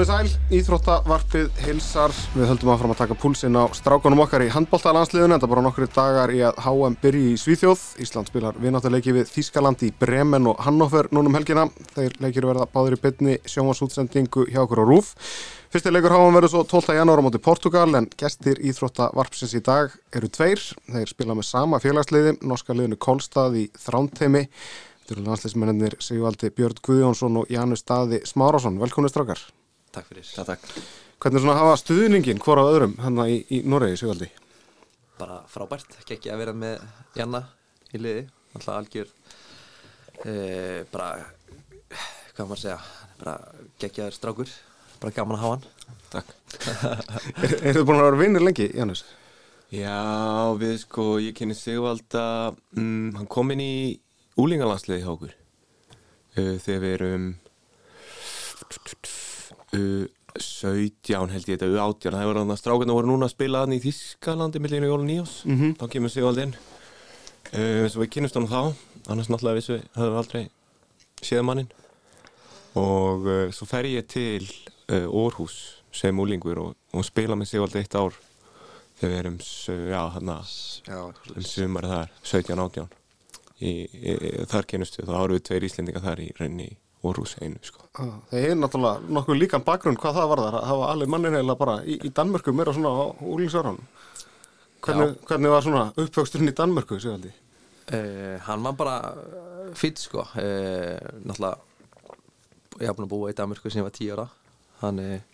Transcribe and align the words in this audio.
Komið 0.00 0.14
sæl, 0.16 0.36
Íþróttavarpið 0.56 1.58
hilsar, 1.60 2.12
við 2.32 2.46
höldum 2.48 2.70
að 2.72 2.78
fram 2.80 2.92
að 2.94 3.00
taka 3.02 3.16
púlsinn 3.20 3.58
á 3.60 3.68
strákunum 3.76 4.22
okkar 4.24 4.40
í 4.40 4.48
handbóltalansliðun 4.48 5.36
en 5.36 5.42
það 5.42 5.50
bara 5.52 5.64
nokkru 5.66 5.88
dagar 5.92 6.32
í 6.32 6.38
að 6.40 6.56
HM 6.64 6.96
byrji 7.02 7.34
í 7.34 7.40
Svíþjóð. 7.42 7.82
Ísland 8.00 8.30
spilar 8.32 8.56
vináttaleiki 8.56 9.12
við 9.12 9.28
Þískaland 9.28 9.84
í 9.84 9.90
Bremen 9.92 10.48
og 10.48 10.64
Hannover 10.64 11.10
núnum 11.12 11.36
helgina. 11.36 11.66
Þeir 11.92 12.16
leikir 12.24 12.48
verða 12.48 12.64
báður 12.72 12.96
í 12.96 13.00
bytni 13.04 13.36
sjómasútsendingu 13.44 14.46
hjá 14.48 14.62
okkur 14.64 14.80
á 14.80 14.84
Rúf. 14.88 15.12
Fyrsti 15.68 15.92
leikur 15.92 16.16
HM 16.16 16.40
verður 16.40 16.54
svo 16.54 16.64
12. 16.72 16.96
janúar 16.96 17.20
á 17.20 17.24
móti 17.28 17.44
Portugal 17.44 17.92
en 17.92 18.08
gestir 18.16 18.56
Íþróttavarpsins 18.56 19.52
í 19.52 19.60
dag 19.68 19.92
eru 20.16 20.32
tveir. 20.32 20.64
Þeir 20.88 21.12
spila 21.12 21.36
með 21.36 21.50
sama 21.52 21.84
félagsliði, 21.84 22.38
norska 22.40 22.72
liðinu 22.72 22.96
Kolstað 22.96 23.66
í 23.66 23.68
eru 25.10 25.24
landsleismennir 25.26 25.96
Sigvaldi 26.00 26.52
Björn 26.54 26.84
Guðjónsson 26.86 27.42
og 27.42 27.50
Janus 27.50 27.82
Staði 27.82 28.22
Smárásson. 28.24 28.78
Velkomni 28.78 29.10
strákar. 29.10 29.42
Takk 29.90 30.06
fyrir. 30.06 30.26
Já, 30.26 30.44
takk. 30.46 30.66
Hvernig 31.20 31.42
svona 31.42 31.58
hafa 31.58 31.78
stuðningin 31.80 32.40
hvora 32.40 32.62
öðrum 32.70 32.94
hann 33.02 33.18
í, 33.26 33.40
í 33.50 33.62
Noregi, 33.68 33.98
Sigvaldi? 34.00 34.30
Bara 35.20 35.40
frábært, 35.50 35.98
ekki 36.06 36.30
að 36.32 36.42
vera 36.44 36.54
með 36.56 36.84
Janna 37.18 37.42
í 37.92 38.00
liði, 38.00 38.22
alltaf 38.54 38.76
algjör 38.78 39.10
e, 40.24 40.34
bara, 40.92 41.10
hvað 42.36 42.46
maður 42.46 42.62
segja, 42.62 42.78
bara 43.20 43.34
geggjaður 43.82 44.16
strákur, 44.16 44.54
bara 45.02 45.16
gaman 45.18 45.36
að 45.36 45.44
hafa 45.44 45.58
hann. 45.58 45.66
Takk. 46.14 46.32
er, 47.44 47.56
er 47.58 47.76
þið 47.76 47.84
búin 47.84 47.98
að 47.98 48.06
vera 48.08 48.22
vinnir 48.22 48.46
lengi, 48.46 48.70
Janus? 48.78 49.04
Já, 49.74 49.98
við 50.58 50.78
sko, 50.86 51.10
ég 51.22 51.34
kynni 51.36 51.58
Sigvalda, 51.58 52.54
mm, 52.78 53.18
hann 53.18 53.28
kom 53.30 53.52
inn 53.54 53.66
í 53.66 53.74
úlingalandsliði 54.40 55.04
hjá 55.04 55.12
okkur 55.12 55.34
uh, 55.34 56.56
þegar 56.62 56.82
við 56.86 56.96
erum 56.96 57.30
U17 59.70 61.30
held 61.30 61.48
ég 61.48 61.58
þetta, 61.58 61.68
U18 61.70 62.14
það 62.16 62.26
voru 62.26 62.40
þannig 62.42 62.56
að 62.56 62.60
strákarna 62.62 62.96
voru 62.96 63.10
núna 63.10 63.28
að 63.28 63.34
spila 63.34 63.62
þannig 63.64 63.80
í 63.80 63.90
Þískalandi 63.90 64.62
millinu 64.62 64.90
Jólun 64.90 65.06
Níos 65.06 65.34
Mm 65.44 65.58
-hmm. 65.58 65.76
þá 65.78 65.84
kemur 65.92 66.10
Sigvald 66.10 66.38
inn 66.42 66.54
uh, 67.54 67.86
svo 67.88 68.02
við 68.02 68.10
kynnumst 68.16 68.34
honum 68.34 68.50
þá 68.50 68.62
annars 69.10 69.28
náttúrulega 69.30 69.58
vissu, 69.58 69.78
höfum 69.94 70.10
við 70.10 70.18
aldrei 70.22 70.50
séð 71.22 71.42
mannin 71.42 71.70
og 72.74 73.26
uh, 73.26 73.50
svo 73.50 73.66
fer 73.66 73.84
ég 73.86 74.06
til 74.06 74.46
uh, 74.90 75.06
Orhus 75.06 75.82
sem 75.92 76.18
úlingur 76.18 76.58
og, 76.58 76.74
og 76.92 77.04
spila 77.04 77.34
með 77.36 77.46
Sigvald 77.50 77.76
eitt 77.76 77.94
ár 77.94 78.14
þegar 79.00 79.10
við 79.10 79.18
erum 79.18 79.38
já, 79.90 80.02
hana, 80.14 80.44
um 81.36 81.42
sumar 81.42 81.86
þar 81.86 82.08
17-18 82.22 82.86
þar 84.48 84.64
kynnustu 84.66 85.04
þá 85.04 85.14
árum 85.16 85.36
við 85.36 85.44
tveir 85.48 85.64
íslendingar 85.64 86.02
þar 86.04 86.20
í 86.20 86.30
reyni 86.38 86.76
í 87.00 87.08
Orhus 87.08 87.36
einu 87.40 87.60
sko. 87.64 87.86
Þeir 88.30 88.50
er 88.52 88.58
náttúrulega 88.60 89.12
nokkuð 89.16 89.40
líkan 89.40 89.64
bakgrunn 89.64 89.98
hvað 90.00 90.18
það 90.20 90.32
var 90.32 90.44
þar 90.44 90.58
að 90.60 90.66
hafa 90.70 90.88
allir 90.92 91.12
mannin 91.12 91.38
heila 91.38 91.56
bara 91.56 91.78
í, 91.84 91.96
í 92.04 92.12
Danmörku 92.12 92.52
meira 92.52 92.74
svona 92.76 92.92
á 92.92 93.04
úlingsörðan 93.24 93.80
hvernig, 94.84 95.14
hvernig 95.28 95.54
var 95.54 95.64
svona 95.64 95.86
uppvöxturinn 95.96 96.52
í 96.52 96.56
Danmörku, 96.56 97.00
Sigvaldi? 97.00 97.32
e, 97.90 98.38
hann 98.46 98.62
var 98.62 98.76
bara 98.78 98.96
fýtt 99.78 100.02
sko, 100.04 100.24
e, 100.38 100.98
náttúrulega, 101.24 101.58
ég 102.80 102.88
haf 102.88 102.98
búin 102.98 103.06
að 103.08 103.12
búa 103.12 103.30
í 103.32 103.36
Danmarku 103.36 103.70
sem 103.70 103.82
ég 103.82 103.86
var 103.86 103.94
tíu 103.96 104.14
ára, 104.14 104.26
þannig 104.80 105.24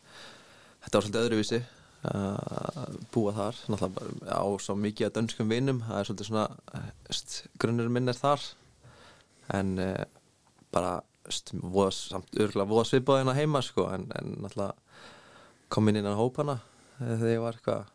þetta 0.85 0.99
var 0.99 1.07
svolítið 1.07 1.25
öðruvísi 1.25 1.63
að 2.07 2.99
búa 3.15 3.35
þar, 3.37 3.61
náttúrulega 3.73 4.39
á 4.39 4.47
svo 4.63 4.77
mikið 4.79 5.09
af 5.09 5.17
dönskum 5.17 5.53
vinnum, 5.53 5.83
það 5.87 6.01
er 6.01 6.09
svolítið 6.11 6.31
svona, 6.31 6.47
grunnurinn 7.61 7.97
minn 7.97 8.13
er 8.13 8.21
þar, 8.21 8.49
en 9.57 9.77
e, 9.83 9.91
bara 10.75 10.99
voða, 11.63 11.91
samt 11.97 12.39
örgulega 12.39 12.71
voða 12.71 12.89
svipaðina 12.91 13.37
heima 13.37 13.63
sko 13.65 13.89
en, 13.95 14.09
en 14.19 14.33
náttúrulega 14.45 14.75
kom 15.73 15.91
inn 15.91 16.01
innan 16.01 16.19
hópana 16.19 16.61
þegar 16.99 17.33
ég 17.33 17.43
var 17.43 17.59
eitthvað 17.59 17.93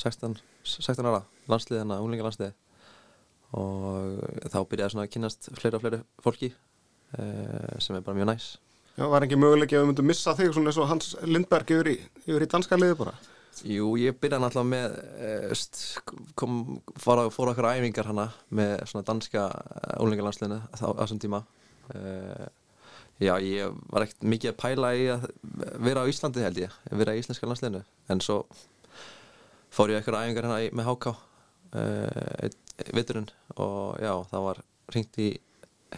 16, 0.00 0.40
16 0.64 1.08
ára 1.10 1.22
landsliðina, 1.50 2.00
unglingalandsliði 2.00 2.54
og 3.58 4.50
þá 4.52 4.58
byrjaði 4.70 4.94
svona 4.94 5.06
að 5.06 5.14
kynast 5.16 5.50
fleira 5.58 5.78
og 5.78 5.84
fleira 5.84 6.00
fólki 6.22 6.52
eh, 7.18 7.78
sem 7.82 7.96
er 7.98 8.04
bara 8.06 8.18
mjög 8.18 8.30
næs. 8.30 8.52
Já, 8.94 9.06
var 9.10 9.26
ekki 9.26 9.38
möguleiki 9.40 9.76
að 9.78 9.84
við 9.84 9.90
myndum 9.90 10.08
missa 10.10 10.36
þig 10.38 10.52
svona 10.54 10.70
eins 10.70 10.78
og 10.78 10.88
Hans 10.90 11.12
Lindberg 11.26 11.74
yfir 11.74 11.90
í, 11.90 11.96
yfir 12.26 12.46
í 12.46 12.50
danska 12.50 12.78
liði 12.78 12.98
bara? 13.00 13.16
Jú, 13.66 13.90
ég 13.98 14.16
byrjaði 14.22 14.44
náttúrulega 14.44 14.70
með 14.70 14.96
eh, 15.26 15.54
st, 15.58 15.82
kom, 16.38 16.60
fór, 17.02 17.26
fór 17.34 17.50
okkur 17.52 17.70
æfingar 17.72 18.10
hana 18.12 18.28
með 18.54 18.76
svona 18.92 19.08
danska 19.10 19.48
unglingalandsliðinu 19.98 20.60
á 20.70 20.88
þessum 21.02 21.22
tíma. 21.22 21.42
Eh, 21.94 22.46
Já, 23.20 23.34
ég 23.44 23.74
var 23.92 24.06
ekkert 24.06 24.24
mikið 24.32 24.50
að 24.54 24.58
pæla 24.62 24.90
í 24.96 25.02
að 25.12 25.26
vera 25.84 26.04
á 26.04 26.08
Íslandi 26.08 26.40
held 26.44 26.60
ég, 26.62 26.76
að 26.88 27.02
vera 27.02 27.14
í 27.16 27.20
íslenska 27.20 27.48
landsliðinu. 27.50 27.82
En 28.14 28.22
svo 28.24 28.38
fór 29.70 29.92
ég 29.92 30.00
eitthvað 30.00 30.24
æfingar 30.24 30.48
hérna 30.48 30.78
með 30.80 30.88
HK 30.88 31.10
uh, 31.12 32.48
vitturinn 32.96 33.28
og 33.60 34.00
já, 34.00 34.14
það 34.32 34.46
var 34.48 34.62
ringt 34.96 35.20
í 35.20 35.28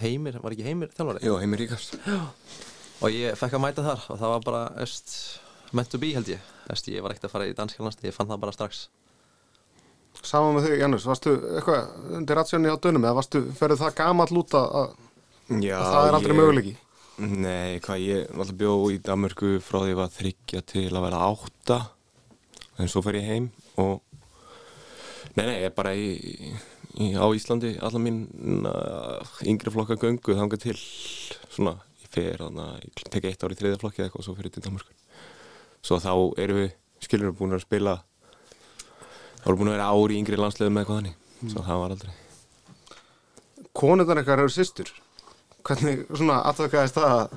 Heimir, 0.03 0.39
var 0.43 0.55
ekki 0.57 0.67
Heimir 0.67 0.91
þjálfari? 0.97 1.23
Jó, 1.29 1.37
Heimir 1.39 1.61
Ríkast 1.63 1.95
Og 3.03 3.13
ég 3.13 3.37
fekk 3.39 3.55
að 3.59 3.63
mæta 3.67 3.85
þar 3.87 4.03
og 4.15 4.19
það 4.21 4.31
var 4.33 4.45
bara 4.47 4.63
öst, 4.83 5.15
meant 5.75 5.91
to 5.91 5.99
be 6.03 6.13
held 6.15 6.29
ég. 6.31 6.43
Öst, 6.71 6.87
ég 6.93 7.03
var 7.03 7.13
ekkert 7.15 7.27
að 7.29 7.33
fara 7.35 7.49
í 7.51 7.55
danska 7.59 7.83
landslið, 7.83 8.11
ég 8.13 8.15
fann 8.15 8.29
það 8.31 8.43
bara 8.45 8.55
strax. 8.55 8.85
Saman 10.23 10.55
með 10.55 10.69
þig, 10.69 10.77
Janus, 10.85 11.07
varstu 11.11 11.33
eitthvað 11.57 12.13
undir 12.21 12.39
ratsjónni 12.39 12.71
á 12.71 12.79
dönum 12.79 13.03
eða 13.09 13.17
varstu, 13.19 13.43
ferðu 13.59 13.79
það 13.81 13.97
gamall 13.99 14.39
út 14.39 14.55
að, 14.55 14.93
Já, 15.65 15.75
að 15.81 15.89
það 15.91 16.07
er 16.11 16.17
aldrei 16.19 16.33
ég- 16.35 16.39
möguleiki? 16.43 16.75
Nei, 17.21 17.81
hvað 17.85 18.05
ég 18.07 18.31
alltaf 18.33 18.57
bjó 18.57 18.73
í 18.93 19.01
Danmörku 19.05 19.59
frá 19.61 19.83
því 19.83 19.85
að 19.85 19.93
ég 19.93 19.99
var 20.01 20.15
þryggja 20.15 20.63
til 20.73 20.87
að 20.89 21.05
vera 21.05 21.27
átta. 21.29 21.79
En 22.81 22.89
svo 22.89 23.03
fer 23.05 23.21
ég 23.21 23.29
heim 23.29 23.51
og 23.81 24.01
nei, 25.37 25.45
nei, 25.45 25.59
ég 25.61 25.69
er 25.69 25.77
bara 25.77 25.93
í, 25.93 26.09
í, 26.97 27.13
á 27.13 27.27
Íslandi 27.37 27.75
alla 27.85 28.01
mín 28.01 28.25
yngri 29.45 29.73
flokka 29.75 29.99
göngu 30.01 30.39
þangað 30.39 30.65
til 30.65 30.79
svona, 31.53 31.77
ég 32.01 32.13
fer 32.13 32.41
þannig 32.41 32.65
að 32.65 32.89
ég 32.89 33.13
tek 33.13 33.29
eitt 33.29 33.45
ár 33.45 33.55
í 33.55 33.61
þriðja 33.61 33.83
flokki 33.85 34.03
eða 34.03 34.09
eitthvað 34.11 34.25
og 34.25 34.29
svo 34.29 34.37
fer 34.39 34.49
ég 34.49 34.57
til 34.57 34.65
Danmörku 34.67 34.97
svo 35.83 35.99
þá 35.99 36.13
erum 36.41 36.61
við, 36.63 36.75
skilur 37.03 37.31
við 37.31 37.39
búin 37.41 37.57
að 37.57 37.65
spila 37.65 37.97
þá 39.43 39.47
erum 39.47 39.57
við 39.57 39.63
búin 39.63 39.73
að 39.73 39.77
vera 39.77 39.89
ári 39.91 40.19
yngri 40.21 40.39
landsliðum 40.39 40.77
með 40.77 40.85
eitthvað 40.85 41.01
þannig. 41.01 41.17
Svo 41.43 41.65
það 41.67 41.81
var 41.83 41.95
aldrei. 41.97 42.13
Konundar 43.75 44.21
eitthvað 44.21 44.45
eru 44.45 44.53
systur 44.55 44.93
Hvernig 45.63 46.05
svona 46.11 46.41
aðtökaðist 46.51 46.99
það 46.99 47.15
að, 47.17 47.37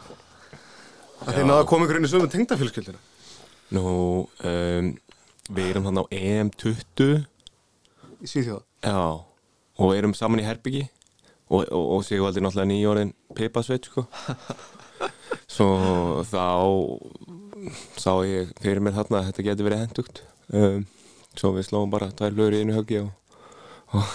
þið 1.27 1.43
náðu 1.45 1.59
að 1.59 1.69
koma 1.71 1.85
ykkur 1.85 1.99
inn 1.99 2.07
í 2.07 2.11
sömu 2.11 2.29
tengdafélskildina? 2.33 3.01
Nú, 3.75 3.85
um, 4.25 4.91
við 5.49 5.71
erum 5.71 5.87
þannig 5.89 6.05
á 6.05 6.13
EM20 6.19 7.15
Í 8.25 8.29
Svíþjóða? 8.31 8.63
Já, 8.85 8.99
og 9.81 9.95
erum 9.95 10.15
saman 10.17 10.41
í 10.41 10.47
herbyggi 10.47 10.85
og, 11.49 11.65
og, 11.69 11.83
og 11.97 12.05
Sigvaldi 12.07 12.41
náttúrulega 12.41 12.71
nýjórðin 12.71 13.13
Pipasveit 13.37 13.89
sko. 13.89 14.05
Svo 15.55 15.69
þá 16.25 16.45
sá 17.99 18.11
ég 18.25 18.51
fyrir 18.61 18.81
mér 18.83 18.95
þarna 18.97 19.21
að 19.21 19.29
þetta 19.29 19.45
getur 19.49 19.67
verið 19.69 19.83
hendugt 19.85 20.21
um, 20.53 20.85
svo 21.35 21.53
við 21.55 21.67
slóum 21.69 21.93
bara 21.93 22.11
tvær 22.15 22.35
lögur 22.35 22.57
í 22.57 22.61
einu 22.63 22.75
höggi 22.75 23.01
og, 23.03 23.11
og, 23.95 24.11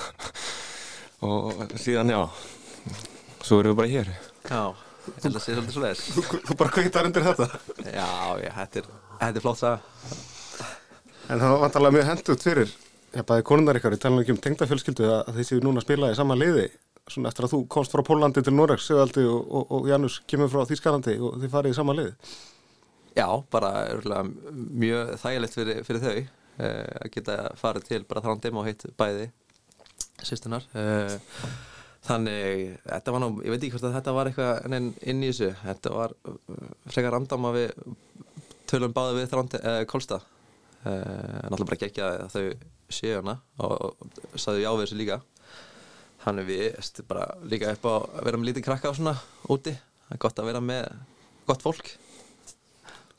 og 1.26 1.75
síðan 1.81 2.12
já 2.12 2.20
svo 3.47 3.61
erum 3.61 3.75
við 3.75 3.81
bara 3.81 3.93
hér. 3.95 4.12
Já, 4.51 4.62
ég 5.06 5.25
held 5.25 5.41
að 5.41 5.45
sé 5.45 5.55
svolítið 5.56 5.75
svo 5.77 5.84
leiðis 5.84 6.05
Þú, 6.17 6.43
þú 6.49 6.59
bara 6.61 6.75
kveitar 6.77 7.09
undir 7.09 7.27
þetta? 7.27 7.49
Já, 7.87 8.11
já, 8.43 8.51
þetta 8.59 8.83
er, 8.83 8.93
þetta 9.23 9.41
er 9.41 9.45
flott 9.47 9.61
saga. 9.61 9.81
En 11.31 11.38
það 11.38 11.50
var 11.55 11.64
vantarlega 11.64 11.97
mjög 11.97 12.09
hendugt 12.11 12.47
fyrir 12.47 12.76
Já, 13.11 13.25
bæði 13.26 13.43
konundar 13.49 13.79
ykkar, 13.79 13.97
ég 13.97 14.03
tala 14.03 14.23
ekki 14.23 14.35
um 14.37 14.44
tengdafélskildu 14.44 15.09
að, 15.09 15.20
að 15.26 15.41
þið 15.41 15.49
séu 15.49 15.62
núna 15.64 15.82
að 15.82 15.87
spila 15.88 16.12
í 16.12 16.19
sama 16.19 16.37
liði 16.38 16.69
svona 17.11 17.31
eftir 17.31 17.47
að 17.47 17.55
þú 17.55 17.61
komst 17.75 17.94
frá 17.94 18.03
Pólandi 18.06 18.43
til 18.44 18.55
Sigvaldi 18.79 19.25
og, 19.26 19.41
og, 19.50 19.73
og 19.75 19.88
Janus 19.91 20.20
kemur 20.31 20.50
frá 20.53 20.62
Þýskalandi 20.69 21.17
og 21.19 21.41
þið 21.41 21.55
farið 21.55 21.75
í 21.75 21.79
sama 21.79 21.97
liði 21.97 22.12
Já, 23.17 23.26
bara 23.50 23.70
örgulega 23.91 24.23
mjög 24.55 25.17
þægilegt 25.19 25.56
fyrir, 25.59 25.82
fyrir 25.87 26.05
þau 26.05 26.19
uh, 26.20 26.85
að 27.00 27.11
geta 27.17 27.38
farið 27.59 27.88
til 27.88 28.03
bara 28.06 28.23
þrándum 28.26 28.61
og 28.61 28.69
heitt 28.69 28.87
bæði 29.00 29.26
sýstunar 30.23 30.69
uh, 30.79 31.17
þannig, 32.06 32.76
þetta 32.87 33.14
var 33.14 33.23
nú, 33.23 33.31
ég 33.44 33.55
veit 33.55 33.61
ekki 33.61 33.73
hvort 33.76 33.88
að 33.91 33.97
þetta 33.99 34.14
var 34.17 34.31
eitthvað 34.31 34.76
inn, 34.79 35.23
í 35.23 35.31
þessu. 35.31 35.50
Þetta 35.62 35.94
var 35.94 36.17
uh, 36.26 36.37
frekar 36.88 37.17
randam 37.17 37.49
að 37.50 37.58
við 37.58 37.87
tölum 38.70 38.94
báði 38.97 39.19
við 39.19 39.32
þrándi, 39.32 39.62
uh, 39.64 39.81
Kolstad 39.91 40.25
uh, 40.25 40.91
náttúrulega 40.91 41.70
bara 41.73 41.81
gekja 41.85 42.11
að 42.11 42.35
þau 42.35 42.44
séu 42.91 43.20
hana 43.20 43.37
og, 43.62 44.05
og 44.31 44.41
saðu 44.41 44.64
já 44.64 44.70
við 44.73 44.85
þessu 44.85 45.00
líka. 45.00 45.20
Þannig 46.20 46.50
við 46.50 47.02
bara 47.08 47.26
líka 47.49 47.73
upp 47.73 47.88
á 47.88 47.93
að 47.97 48.25
vera 48.29 48.41
með 48.41 48.50
lítið 48.50 48.67
krakka 48.67 48.93
og 48.93 48.99
svona 48.99 49.17
úti. 49.49 49.73
Það 50.06 50.17
er 50.17 50.23
gott 50.25 50.41
að 50.43 50.50
vera 50.50 50.62
með 50.64 50.88
gott 51.49 51.64
fólk. 51.64 51.93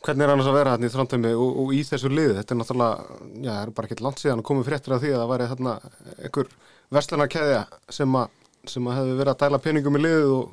Hvernig 0.02 0.26
er 0.26 0.32
annars 0.34 0.50
að 0.50 0.56
vera 0.58 0.74
hérna 0.74 0.90
í 0.90 0.92
þrándheimi 0.92 1.32
og, 1.38 1.58
og 1.62 1.72
í 1.78 1.82
þessu 1.86 2.10
liði? 2.10 2.36
Þetta 2.40 2.54
er 2.56 2.60
náttúrulega, 2.60 3.18
já, 3.46 3.52
það 3.52 3.64
er 3.64 3.72
bara 3.78 3.90
ekkert 3.90 4.04
langt 4.06 4.22
síðan 4.22 4.42
að 4.42 4.48
komið 4.50 4.70
fréttir 4.70 4.96
af 4.96 5.02
því 5.04 5.12
að 5.12 5.20
það 5.22 5.32
væri 5.32 5.50
þarna 5.52 5.74
einhver 6.16 6.54
verslunarkeðja 6.98 7.60
sem 7.98 8.18
að, 8.18 8.40
sem 8.70 8.90
hefði 8.92 9.16
verið 9.20 9.34
að 9.34 9.40
dæla 9.44 9.62
peningum 9.64 10.00
í 10.00 10.04
liðið 10.08 10.34
og, 10.40 10.50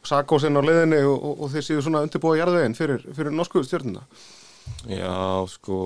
Sakósinn 0.00 0.56
á 0.56 0.64
leiðinni 0.64 0.96
og, 1.04 1.16
og, 1.28 1.40
og 1.44 1.50
þeir 1.52 1.64
séu 1.66 1.80
svona 1.84 2.00
undirbúa 2.06 2.38
jarðveginn 2.38 2.76
fyrir, 2.76 3.02
fyrir 3.12 3.34
norsku 3.36 3.60
stjórnuna 3.66 4.06
Já, 4.88 5.44
sko 5.52 5.76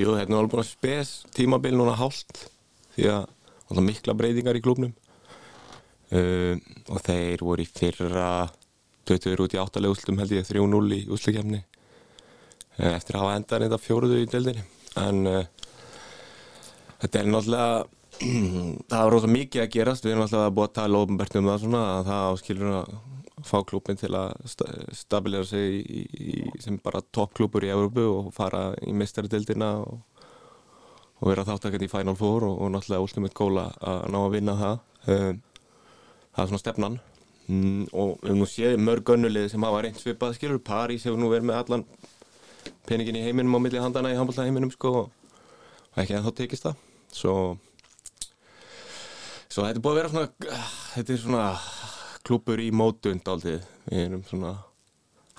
Jú, 0.00 0.14
þetta 0.16 0.32
er 0.32 0.36
alveg 0.36 0.52
búin 0.52 0.62
að 0.62 0.68
spes 0.68 1.12
tímabil 1.36 1.74
núna 1.76 1.94
hálft 1.96 2.46
því 2.94 3.08
að 3.12 3.80
mikla 3.84 4.14
breytingar 4.16 4.56
í 4.56 4.62
klubnum 4.64 4.92
uh, 6.16 6.56
og 6.88 7.02
þeir 7.04 7.44
voru 7.44 7.64
í 7.64 7.68
fyrra 7.68 8.48
20 9.10 9.44
út 9.44 9.54
í 9.56 9.60
áttalegu 9.60 9.94
úrslutum 9.94 10.20
held 10.22 10.34
ég 10.34 10.48
3-0 10.48 10.96
í 10.96 11.00
úrslukefni 11.10 11.60
uh, 11.60 12.92
eftir 12.94 13.18
að 13.18 13.24
hafa 13.24 13.36
endað 13.38 13.66
þetta 13.66 13.80
fjóruðu 13.84 14.20
í 14.22 14.28
deildinni. 14.30 14.64
En 15.00 15.22
uh, 15.28 15.44
þetta 17.02 17.20
er 17.20 17.30
náttúrulega 17.30 17.99
það 18.90 18.98
var 19.00 19.14
rosa 19.14 19.30
mikið 19.30 19.62
að 19.64 19.72
gerast. 19.74 20.04
Við 20.04 20.14
erum 20.14 20.26
alltaf 20.26 20.44
að 20.44 20.54
búa 20.56 20.68
að 20.68 20.76
tala 20.76 21.00
ofnbært 21.04 21.38
um 21.40 21.48
það 21.50 21.62
svona 21.64 21.82
að 21.94 22.10
það 22.10 22.26
áskilur 22.34 22.74
að 22.80 22.92
fá 23.46 23.56
klubin 23.64 23.96
til 23.96 24.10
að 24.18 24.32
sta 24.52 24.66
stabilira 24.92 25.46
sig 25.48 25.78
í, 25.80 26.00
í, 26.04 26.32
sem 26.60 26.76
bara 26.84 27.00
toppklubur 27.16 27.64
í 27.64 27.70
Európu 27.72 28.04
og 28.04 28.32
fara 28.36 28.70
í 28.84 28.92
meistaradildina 28.96 29.70
og, 29.80 30.26
og 31.20 31.30
vera 31.30 31.46
þáttakandi 31.48 31.88
í 31.88 31.92
Final 31.92 32.18
Four 32.20 32.44
og, 32.48 32.58
og 32.60 32.74
náttúrulega 32.74 33.24
eitt 33.30 33.38
góla 33.38 33.70
að 33.80 34.02
ná 34.12 34.18
að 34.20 34.34
vinna 34.36 34.56
það. 34.60 34.82
Um, 35.06 35.40
það 36.34 36.42
er 36.44 36.52
svona 36.52 36.64
stefnan. 36.64 37.00
Mm, 37.50 37.86
og 37.96 38.20
við 38.22 38.36
nú 38.36 38.46
séum 38.46 38.84
mörg 38.86 39.14
önnulið 39.16 39.48
sem 39.50 39.64
hafa 39.66 39.80
reynd 39.82 39.98
svipað 39.98 40.36
skilur 40.36 40.60
París 40.62 41.08
hefur 41.08 41.18
nú 41.18 41.32
verið 41.32 41.48
með 41.48 41.62
allan 41.64 41.88
peningin 42.86 43.18
í 43.18 43.24
heiminum 43.24 43.56
á 43.56 43.60
milli 43.64 43.80
handana 43.82 44.12
í 44.12 44.18
handbólta 44.18 44.44
heiminum 44.46 44.70
sko 44.70 44.92
og 45.00 45.98
ekki 45.98 46.14
að 46.14 46.28
þá 46.28 46.36
tekist 46.38 46.68
það. 46.68 46.84
Svo 47.10 47.34
svo 49.50 49.66
þetta 49.66 49.76
er 49.76 49.84
búið 49.84 49.92
að 49.92 50.00
vera 50.00 50.12
svona 50.14 50.56
þetta 50.94 51.14
er 51.14 51.22
svona 51.24 51.46
klúpur 52.26 52.62
í 52.62 52.70
mótund 52.70 53.30
aldrei 53.30 53.58
við 53.86 54.04
erum 54.06 54.24
svona 54.28 54.56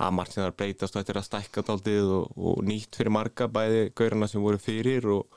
að 0.02 0.38
að 0.42 0.56
breytast 0.58 0.96
og 0.96 1.02
þetta 1.02 1.14
er 1.14 1.20
að 1.20 1.28
stækka 1.28 1.64
aldrei 1.70 1.98
og, 2.02 2.32
og 2.38 2.64
nýtt 2.66 2.96
fyrir 2.98 3.14
marga 3.14 3.48
bæði 3.48 3.92
gaurana 3.96 4.28
sem 4.28 4.42
voru 4.42 4.58
fyrir 4.58 5.06
og, 5.06 5.28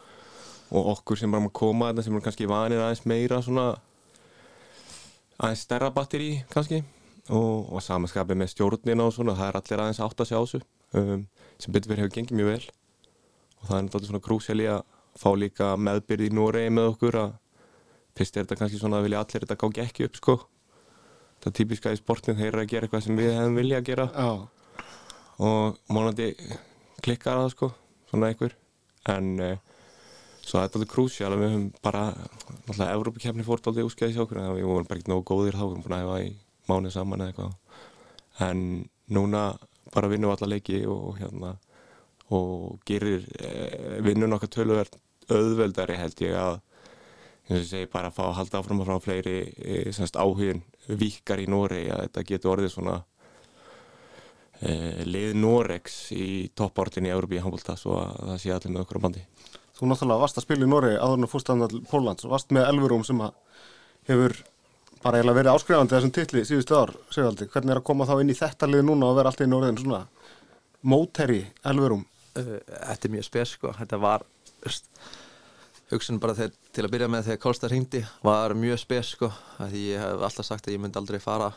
og 0.70 0.92
okkur 0.94 1.20
sem 1.20 1.34
erum 1.34 1.50
að 1.50 1.58
koma 1.58 1.90
þetta 1.90 2.06
sem 2.06 2.16
er 2.16 2.24
kannski 2.24 2.48
vanir 2.48 2.80
aðeins 2.80 3.04
meira 3.04 3.42
svona 3.44 3.74
aðeins 5.38 5.64
stærra 5.66 5.90
batteri 5.94 6.44
kannski. 6.52 6.82
Og, 7.32 7.70
og 7.72 7.80
samanskapið 7.80 8.36
með 8.36 8.50
stjórnina 8.52 9.06
og 9.06 9.14
svona 9.16 9.36
það 9.38 9.50
er 9.50 9.58
allir 9.60 9.82
aðeins 9.82 10.00
átt 10.04 10.18
að 10.20 10.28
sjá 10.28 10.36
þessu 10.36 10.58
um, 11.00 11.22
sem 11.56 11.72
betur 11.72 11.94
verið 11.94 12.04
hefur 12.04 12.16
gengið 12.18 12.36
mjög 12.40 12.50
vel. 12.50 12.66
Og 13.60 13.68
það 13.68 13.76
er 13.76 13.86
náttúrulega 13.86 14.10
svona 14.10 14.24
krúsjali 14.26 14.66
að 14.68 14.82
fá 15.16 15.30
líka 15.38 15.70
meðbyrði 15.80 16.28
í 16.28 16.34
Noregi 16.36 16.74
með 16.74 16.90
okkur 16.90 17.18
að 17.22 17.32
fyrst 18.14 18.36
er 18.36 18.46
þetta 18.46 18.58
kannski 18.60 18.80
svona 18.80 19.00
að 19.00 19.08
vilja 19.08 19.22
allir 19.24 19.44
þetta 19.44 19.60
gági 19.60 19.84
ekki 19.84 20.08
upp 20.08 20.18
sko. 20.20 20.36
Það 21.42 21.50
er 21.50 21.56
típiska 21.58 21.92
í 21.92 22.00
sportin 22.00 22.38
þeir 22.38 22.50
eru 22.52 22.62
að 22.62 22.70
gera 22.70 22.86
eitthvað 22.86 23.04
sem 23.06 23.18
við 23.18 23.32
hefum 23.34 23.58
vilja 23.58 23.80
að 23.80 23.88
gera. 23.90 24.06
Já, 24.14 24.30
og 25.44 25.80
mánandi 25.92 26.28
klikkar 27.04 27.40
það 27.42 27.50
sko 27.56 27.70
svona 28.10 28.30
einhver. 28.30 28.54
En 29.10 29.30
uh, 29.42 29.56
svo 30.44 30.62
þetta 30.62 30.78
er 30.78 30.80
alveg 30.80 30.92
krúsjál 30.94 31.32
að 31.32 31.42
við 31.42 31.52
höfum 31.52 31.68
bara 31.84 32.06
náttúrulega 32.14 32.96
Evrópakefni 32.96 33.46
fórt 33.46 33.68
aldrei 33.68 33.86
úskæði 33.88 34.16
sjá 34.16 34.24
okkur 34.24 34.40
en 34.40 34.56
við 34.56 34.68
vorum 34.70 34.88
bara 34.88 35.00
ekki 35.00 35.12
nógu 35.12 35.26
góðir 35.32 35.58
þá 35.58 35.64
við 35.64 35.70
höfum 35.74 35.84
búin 35.84 35.96
að 35.96 36.04
hefa 36.04 36.18
í 36.24 36.32
mánuð 36.70 36.94
saman 36.94 37.24
eða 37.24 37.34
eitthvað. 37.34 37.54
En 38.46 38.64
núna 39.12 39.44
bara 39.94 40.10
vinnum 40.10 40.30
við 40.30 40.36
alla 40.38 40.52
leiki 40.54 40.80
og 40.90 41.18
hérna 41.20 41.56
og 42.34 42.78
gerir 42.88 43.26
uh, 43.26 43.98
vinnun 44.06 44.38
okkar 44.38 44.52
töluvert 44.54 44.96
auðveldari 45.28 45.98
held 45.98 46.22
ég 46.24 46.38
að 46.38 46.62
eins 47.44 47.56
og 47.56 47.60
ég 47.60 47.68
segi 47.68 47.90
bara 47.92 48.10
að 48.10 48.16
fá 48.16 48.22
að 48.26 48.36
halda 48.38 48.60
áfram 48.60 48.80
að 48.80 48.88
frá 48.88 49.02
fleiri 49.04 49.34
e, 49.56 49.80
semst 49.92 50.16
áhugin 50.16 50.62
vikar 50.88 51.42
í 51.42 51.48
Noregi 51.50 51.90
að 51.92 52.06
þetta 52.06 52.24
getur 52.30 52.52
orðið 52.54 52.72
svona 52.72 52.94
e, 54.60 54.72
lið 55.08 55.36
Noregs 55.40 55.98
í 56.16 56.28
toppártinni 56.56 57.10
í 57.10 57.14
Európi 57.14 57.38
í 57.38 57.44
handbólta 57.44 57.76
svo 57.80 57.98
að 58.00 58.16
það 58.30 58.40
sé 58.42 58.54
allir 58.54 58.74
með 58.74 58.86
okkur 58.86 59.00
á 59.00 59.04
bandi. 59.04 59.26
Þú 59.74 59.90
náttúrulega 59.90 60.24
varst 60.24 60.40
að 60.40 60.46
spila 60.46 60.64
í 60.64 60.72
Noregi 60.72 60.98
áður 61.02 61.18
en 61.18 61.28
að 61.28 61.34
fórstandall 61.34 61.84
Póllands. 61.90 62.24
Og 62.24 62.32
varst 62.32 62.54
með 62.54 62.68
Elverum 62.70 63.04
sem 63.04 63.20
að 63.26 63.36
hefur 64.08 64.38
bara 65.04 65.20
eiginlega 65.20 65.40
verið 65.42 65.52
áskrifandi 65.52 65.96
þessum 65.98 66.16
titli 66.16 66.46
síðustu 66.48 66.76
ár, 66.78 66.94
Sigvaldi, 67.12 67.50
hvernig 67.52 67.74
er 67.74 67.80
að 67.82 67.88
koma 67.90 68.06
þá 68.08 68.16
inn 68.22 68.32
í 68.32 68.38
þetta 68.38 68.68
lið 68.70 68.86
núna 68.88 69.10
og 69.10 69.18
vera 69.18 69.28
alltaf 69.28 69.44
í 69.44 69.50
Norðin 69.50 69.80
svona 69.82 70.04
mótherri 70.84 71.42
Elverum 71.68 72.06
Þetta 72.34 73.06
er 73.06 73.12
mjög 73.14 73.26
spes 73.28 73.52
sko, 73.54 73.70
þetta 73.78 73.98
var 74.02 74.24
hugsun 75.92 76.20
bara 76.22 76.34
þegar, 76.38 76.54
til 76.74 76.84
að 76.86 76.92
byrja 76.94 77.08
með 77.12 77.26
þegar 77.28 77.40
Kolstad 77.44 77.72
hringdi 77.72 78.00
var 78.24 78.54
mjög 78.58 78.80
spes 78.82 79.10
sko, 79.14 79.30
því 79.60 79.82
ég 79.92 80.04
hef 80.04 80.24
alltaf 80.28 80.48
sagt 80.48 80.68
að 80.68 80.76
ég 80.76 80.82
myndi 80.84 81.00
aldrei 81.00 81.20
fara 81.22 81.50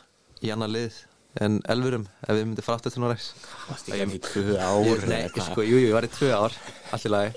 í 0.44 0.52
annar 0.54 0.72
lið 0.72 0.98
en 1.44 1.60
Elverum 1.70 2.08
ef 2.26 2.34
við 2.34 2.46
myndum 2.48 2.66
fara 2.66 2.80
aftur 2.80 2.94
til 2.96 3.04
Noregs. 3.04 3.28
Það 3.86 4.00
er 4.02 4.10
mjög 4.10 4.24
tvö 4.26 4.46
Ég- 4.88 5.06
Nei, 5.12 5.20
sko, 5.36 5.62
jú, 5.62 5.78
jú, 5.78 5.88
ég 5.90 5.94
var 5.94 6.08
í 6.08 6.10
tvö 6.14 6.32
ár, 6.34 6.56
allt 6.96 7.06
í 7.06 7.12
lagi. 7.14 7.34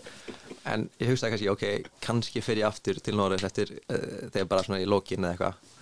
En 0.70 0.86
ég 1.00 1.10
hugsaði 1.10 1.34
kannski, 1.34 1.50
ok, 1.52 1.90
kannski 2.04 2.42
fer 2.44 2.60
ég 2.62 2.68
aftur 2.68 3.00
til 3.00 3.14
Noregs 3.18 3.44
eftir, 3.44 3.74
uh, 3.90 4.30
þegar 4.32 4.48
bara 4.48 4.64
svona 4.64 4.80
í 4.80 4.88
lokin 4.88 5.20
eða 5.24 5.34
eitthvað. 5.36 5.76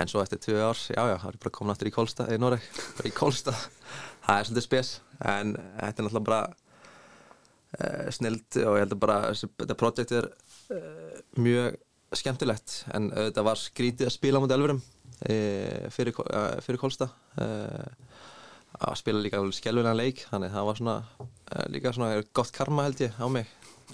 En 0.00 0.08
svo 0.10 0.22
eftir 0.24 0.40
tvö 0.42 0.56
ár, 0.70 0.74
já, 0.88 1.02
já, 1.12 1.16
þá 1.20 1.28
er 1.28 1.36
ég 1.36 1.42
bara 1.44 1.54
komin 1.54 1.74
aftur 1.74 1.90
í 1.90 1.94
Kolstad, 1.94 2.32
í 2.32 2.38
Noreg, 2.40 2.64
bara 2.96 3.08
í 3.08 3.14
Kolstad 3.14 3.60
Það 4.24 4.38
er 4.40 4.46
svolítið 4.48 4.64
spes, 4.64 4.90
en 5.20 5.50
þetta 5.54 6.00
er 6.00 6.06
náttúrulega 6.06 6.24
bara 6.24 6.54
snild 8.14 8.58
og 8.62 8.76
ég 8.78 8.84
held 8.84 8.94
að 8.96 9.02
bara, 9.02 9.18
þetta 9.34 9.76
projekt 9.80 10.14
er 10.14 10.28
uh, 10.74 11.18
mjög 11.40 11.78
skemmtilegt. 12.14 12.76
En 12.94 13.10
þetta 13.10 13.44
var 13.46 13.58
skrítið 13.58 14.10
að 14.10 14.14
spila 14.14 14.42
mútið 14.42 14.56
Elverum 14.58 14.80
uh, 14.80 15.90
fyrir, 15.94 16.20
fyrir 16.66 16.80
Kolstad 16.82 17.14
uh, 17.42 17.88
að 18.74 18.98
spila 19.00 19.22
líka 19.22 19.42
skjálfilega 19.54 19.94
leik 19.96 20.24
þannig 20.30 20.50
það 20.54 20.68
var 20.68 20.78
svona 20.80 20.96
líka 21.70 21.92
svona 21.94 22.24
gott 22.34 22.50
karma 22.54 22.86
held 22.88 23.04
ég 23.06 23.18
á 23.18 23.26
mig. 23.30 23.50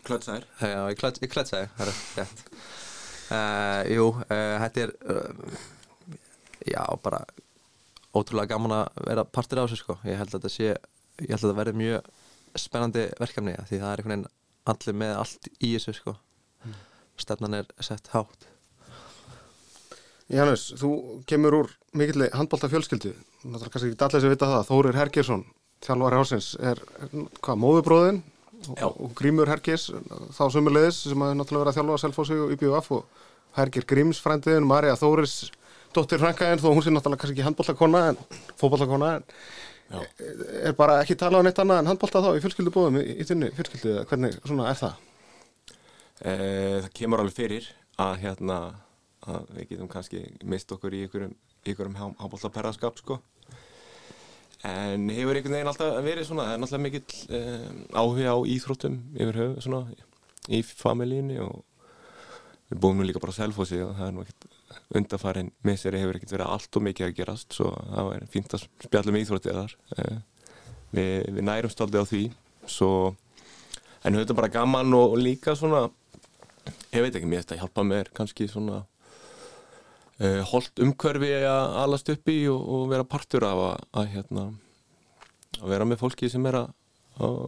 Klötsær? 0.06 0.46
Já, 0.60 0.80
ég 0.88 1.02
segi 1.02 1.28
það 1.50 1.82
er 1.84 1.90
rétt. 2.20 2.44
Uh, 3.30 3.82
Jú, 3.92 4.06
uh, 4.10 4.56
þetta 4.64 4.82
er 4.86 4.92
uh, 5.12 5.66
já, 6.66 6.82
bara 7.04 7.20
ótrúlega 8.16 8.56
gaman 8.56 8.74
að 8.80 9.04
vera 9.06 9.24
partur 9.28 9.60
af 9.62 9.68
þessu 9.68 9.84
sko. 9.84 9.98
Ég 10.08 10.18
held 10.18 10.32
að 10.32 10.40
þetta 10.40 10.52
sé, 10.54 10.72
ég 11.20 11.30
held 11.30 11.38
að 11.38 11.44
þetta 11.44 11.58
verði 11.60 11.76
mjög 11.78 12.08
spennandi 12.58 13.08
verkefni 13.20 13.54
af 13.58 13.68
því 13.70 13.80
það 13.82 13.90
er 13.92 14.02
einhvern 14.02 14.14
veginn 14.14 14.28
allir 14.70 14.98
með 15.02 15.16
allt 15.22 15.50
í 15.58 15.74
þessu 15.74 15.96
sko. 15.96 16.16
Stefnan 17.20 17.58
er 17.60 17.70
sett 17.84 18.10
hátt. 18.14 18.46
Janus, 20.30 20.70
þú 20.78 20.90
kemur 21.28 21.56
úr 21.58 21.70
mikilli 21.98 22.30
handbólta 22.32 22.70
fjölskyldu 22.70 23.12
náttúrulega 23.40 23.72
kannski 23.72 23.90
ekki 23.90 24.04
allir 24.06 24.22
sem 24.22 24.34
vita 24.34 24.50
það. 24.50 24.68
Þórir 24.68 24.98
Hergersson, 25.00 25.46
þjálfari 25.84 26.20
ásins 26.20 26.50
er, 26.60 26.82
er 27.00 27.14
hvað, 27.40 27.60
móðubróðin 27.64 28.20
og, 28.76 28.90
og 28.90 29.14
Grímur 29.18 29.50
Hergers 29.50 29.88
þá 30.36 30.44
sömulegis 30.52 31.00
sem 31.08 31.24
að 31.24 31.34
náttúrulega 31.38 31.64
vera 31.64 31.72
að 31.72 31.80
þjálfa 31.80 32.02
Selfossi 32.04 32.38
og 32.38 32.52
IBUF 32.56 32.92
og 32.98 33.24
Herger 33.56 33.86
Gríms 33.88 34.20
frændiðin, 34.22 34.68
Marja 34.68 34.98
Þóris 35.00 35.50
dóttir 35.96 36.20
Frankaðin, 36.22 36.60
þó 36.62 36.68
hún 36.70 36.84
sé 36.84 36.92
náttúrulega 36.94 37.24
kannski 37.24 37.38
ekki 37.38 37.46
handbóltakona 37.48 38.04
en 38.12 38.20
fótbóltakona 38.60 39.14
en 39.18 39.26
Já. 39.90 40.02
er 40.70 40.74
bara 40.78 41.00
ekki 41.02 41.16
talað 41.18 41.42
á 41.42 41.44
neitt 41.48 41.58
annað 41.58 41.80
en 41.82 41.90
handbólta 41.90 42.22
þá 42.22 42.28
í 42.36 42.42
fjölskyldubóðum 42.44 43.00
í, 43.00 43.06
í 43.18 43.24
þinni 43.26 43.48
fjölskyldu 43.56 43.94
hvernig 44.06 44.36
svona 44.44 44.68
er 44.70 44.78
það? 44.78 45.00
Eh, 46.20 46.76
það 46.84 46.92
kemur 47.00 47.22
alveg 47.24 47.34
fyrir 47.34 47.66
að 48.00 48.20
hérna 48.22 48.58
að 49.26 49.48
við 49.56 49.72
getum 49.72 49.90
kannski 49.90 50.22
mist 50.48 50.70
okkur 50.72 50.94
í 50.94 51.02
ykkurum, 51.08 51.34
ykkurum 51.66 51.98
hábóltaperraskap 51.98 53.02
sko 53.02 53.18
en 54.68 55.08
hefur 55.10 55.38
einhvern 55.40 55.56
veginn 55.56 55.72
alltaf 55.72 55.98
verið 56.04 56.28
svona 56.28 56.46
það 56.46 56.54
er 56.54 56.62
náttúrulega 56.62 56.86
mikill 56.86 57.18
eh, 57.36 57.66
áhuga 57.96 58.36
á 58.36 58.38
íþróttum 58.54 58.96
yfir 59.16 59.40
höfu 59.40 59.66
svona 59.66 59.82
í 60.50 60.62
familínu 60.66 61.40
og 61.48 61.60
við 62.70 62.82
búum 62.84 63.00
nú 63.00 63.08
líka 63.08 63.22
bara 63.22 63.34
á 63.34 63.38
Selfossi 63.40 63.80
og 63.84 63.96
það 63.98 64.06
er 64.06 64.16
nú 64.16 64.24
ekkert 64.24 64.59
undarfærin 64.94 65.50
misseri 65.66 66.00
hefur 66.02 66.18
ekkert 66.18 66.34
verið 66.36 66.52
allt 66.54 66.76
og 66.78 66.84
mikið 66.86 67.06
að 67.06 67.16
gerast 67.18 67.56
svo 67.56 67.70
það 67.78 68.12
er 68.16 68.28
fínt 68.32 68.54
að 68.56 68.66
spjalla 68.84 69.14
með 69.14 69.24
íþróttið 69.24 69.58
þar. 69.60 69.74
Eh, 69.96 70.20
við, 70.94 71.14
við 71.36 71.42
nærumst 71.46 71.82
aldrei 71.84 72.02
á 72.02 72.10
því 72.10 72.22
svo 72.70 72.92
en 74.04 74.16
þetta 74.16 74.34
er 74.34 74.40
bara 74.40 74.52
gaman 74.52 74.96
og, 74.96 75.16
og 75.16 75.20
líka 75.20 75.56
svona 75.58 75.88
ég 76.94 77.04
veit 77.04 77.14
ekki, 77.14 77.28
mér 77.28 77.44
þetta 77.44 77.60
hjálpa 77.60 77.84
mér 77.86 78.10
kannski 78.16 78.48
svona 78.50 78.80
uh, 80.20 80.42
holdt 80.50 80.82
umhverfi 80.82 81.32
að 81.40 81.76
alast 81.84 82.10
upp 82.12 82.32
í 82.32 82.40
og, 82.50 82.60
og 82.60 82.90
vera 82.92 83.06
partur 83.06 83.46
af 83.46 83.62
að, 83.68 83.86
að 84.00 84.12
hérna 84.16 84.46
að 85.60 85.72
vera 85.74 85.88
með 85.88 86.02
fólki 86.02 86.30
sem 86.32 86.46
er 86.48 86.62
að, 86.62 86.72
að 87.20 87.38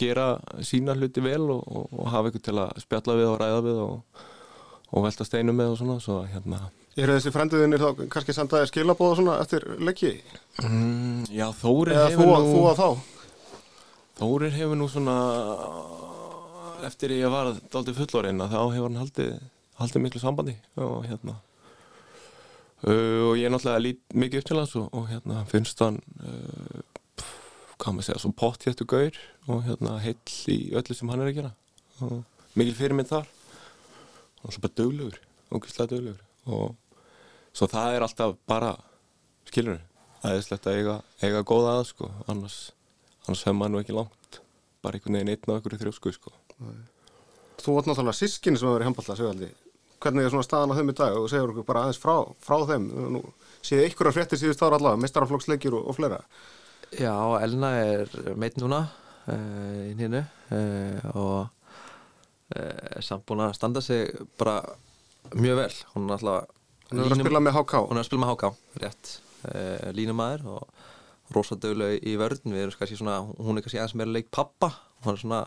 gera 0.00 0.26
sína 0.64 0.96
hluti 0.96 1.22
vel 1.24 1.44
og, 1.52 1.64
og, 1.68 2.04
hafa 2.10 2.30
ykkur 2.30 2.44
til 2.48 2.58
að 2.62 2.84
spjalla 2.84 3.16
við 3.18 3.30
og 3.30 3.40
ræða 3.40 3.64
við 3.66 3.80
og, 3.84 4.22
og 4.90 5.04
velta 5.06 5.24
steinu 5.26 5.54
með 5.54 5.72
og 5.74 5.80
svona 5.80 5.98
svo 6.02 6.20
hérna 6.30 6.60
Eru 6.98 7.14
þessi 7.14 7.30
frændiðinir 7.32 7.80
þá 7.80 8.00
kannski 8.10 8.34
sendaði 8.34 8.66
skilabóða 8.72 9.18
svona 9.20 9.36
eftir 9.44 9.62
leggji? 9.78 10.16
mm, 10.64 11.28
Já, 11.30 11.46
Þórir 11.60 11.94
Eða 11.94 12.08
þú, 12.10 12.16
hefur 12.16 12.32
þú 12.34 12.48
nú 12.50 12.64
að 12.70 12.80
þá? 12.80 12.88
Þórir 14.20 14.56
hefur 14.58 14.80
nú 14.80 14.88
svona 14.90 15.14
eftir 16.88 17.14
ég 17.14 17.30
var 17.32 17.52
daldið 17.72 18.00
fullorinn 18.00 18.42
að 18.42 18.54
þá 18.56 18.60
hefur 18.74 18.88
hann 18.88 19.00
haldið, 19.00 19.30
haldið 19.80 20.04
miklu 20.06 20.22
sambandi 20.22 20.54
og 20.80 21.06
hérna 21.06 21.34
uh, 22.88 23.30
og 23.30 23.34
ég 23.38 23.46
er 23.46 23.52
náttúrulega 23.54 23.84
lít 23.84 24.00
mikið 24.16 24.42
upp 24.42 24.48
til 24.50 24.60
hans 24.60 24.76
og, 24.80 24.86
og 24.96 25.08
hérna 25.12 25.42
finnst 25.50 25.82
hann 25.84 26.00
uh, 26.24 26.80
hvað 27.80 27.96
maður 27.96 28.08
segja, 28.10 28.22
svo 28.24 28.32
pottjættu 28.36 28.86
gaur 28.88 29.20
og 29.48 29.62
hérna 29.68 29.98
heill 30.04 30.38
í 30.52 30.58
öllu 30.76 30.96
sem 30.96 31.12
hann 31.12 31.22
er 31.24 31.30
að 31.32 31.38
gera 31.40 31.52
og 32.04 32.22
mikil 32.58 32.76
fyrir 32.80 32.96
minn 32.98 33.08
þar 33.08 33.28
og 34.42 34.54
svo 34.54 34.64
bara 34.64 34.76
döglegur, 34.80 35.18
ógeðslega 35.50 35.94
döglegur 35.94 36.20
og 36.50 36.76
svo 37.52 37.68
það 37.70 37.96
er 37.96 38.06
alltaf 38.06 38.36
bara 38.48 38.74
skilur 39.48 39.80
aðeinslegt 40.20 40.68
að 40.68 40.78
eiga, 40.78 40.96
eiga 41.24 41.42
góða 41.46 41.78
að 41.78 41.88
sko 41.90 42.10
annars, 42.30 42.58
annars 43.26 43.44
hefur 43.46 43.58
maður 43.58 43.84
ekki 43.84 43.96
langt 43.96 44.40
bara 44.84 44.96
einhvern 44.96 45.18
veginn 45.18 45.34
einn 45.34 45.52
á 45.52 45.56
einhverju 45.56 45.82
þrjósku 45.82 46.14
sko 46.16 46.34
Þú 47.60 47.76
vart 47.76 47.88
náttúrulega 47.88 48.16
sískinni 48.16 48.56
sem 48.56 48.68
hefur 48.68 48.78
verið 48.78 48.86
í 48.86 48.88
handbólta, 48.88 49.16
Sigvaldi. 49.18 49.48
Hvernig 50.00 50.24
er 50.24 50.32
svona 50.32 50.46
staðan 50.46 50.72
á 50.72 50.78
þeim 50.78 50.92
í 50.92 50.96
dag 50.96 51.16
og 51.18 51.26
segir 51.28 51.50
okkur 51.52 51.66
bara 51.68 51.82
aðeins 51.84 52.00
frá, 52.00 52.14
frá 52.40 52.56
þeim? 52.70 52.86
Nú 53.16 53.20
séð 53.60 53.84
ykkur 53.90 54.08
að 54.08 54.16
frétti 54.16 54.38
síðust 54.40 54.62
ára 54.64 54.78
allavega, 54.78 55.02
mistaraflokksleikir 55.04 55.76
og, 55.76 55.90
og 55.92 55.98
fleira. 55.98 56.20
Já, 56.96 57.12
Elna 57.44 57.72
er 57.82 58.14
meitt 58.40 58.56
núna 58.60 58.80
uh, 58.88 59.82
í 59.84 59.92
hínu 59.98 60.22
uh, 60.22 61.10
og 61.12 61.34
uh, 61.42 61.50
samt 63.04 63.26
búin 63.28 63.44
að 63.44 63.54
standa 63.54 63.82
sig 63.84 64.10
bara 64.40 64.60
mjög 65.34 65.60
vel. 65.60 65.74
Hún 65.94 66.08
er 66.08 66.16
alltaf 66.18 66.56
Hún 66.90 67.04
er 67.04 67.12
að 67.14 67.20
spila 67.22 67.40
með 67.42 67.54
HK. 67.54 67.80
hún 67.86 67.98
er 67.98 68.02
að 68.02 68.08
spila 68.08 68.24
með 68.24 68.32
HK, 68.32 68.48
rétt. 68.82 69.10
Uh, 69.40 69.90
línumæður 69.94 70.46
og 70.50 70.86
rosa 71.30 71.54
döguleg 71.54 72.02
í 72.02 72.16
vörðin, 72.18 72.52
við 72.52 72.64
erum 72.64 72.78
kannski 72.80 72.98
svona 72.98 73.20
hún 73.22 73.56
er 73.56 73.64
kannski 73.64 73.78
aðeins 73.78 73.94
meira 74.00 74.14
leik 74.16 74.30
pappa. 74.34 74.72
Hún 75.04 75.14
er 75.14 75.20
svona 75.22 75.44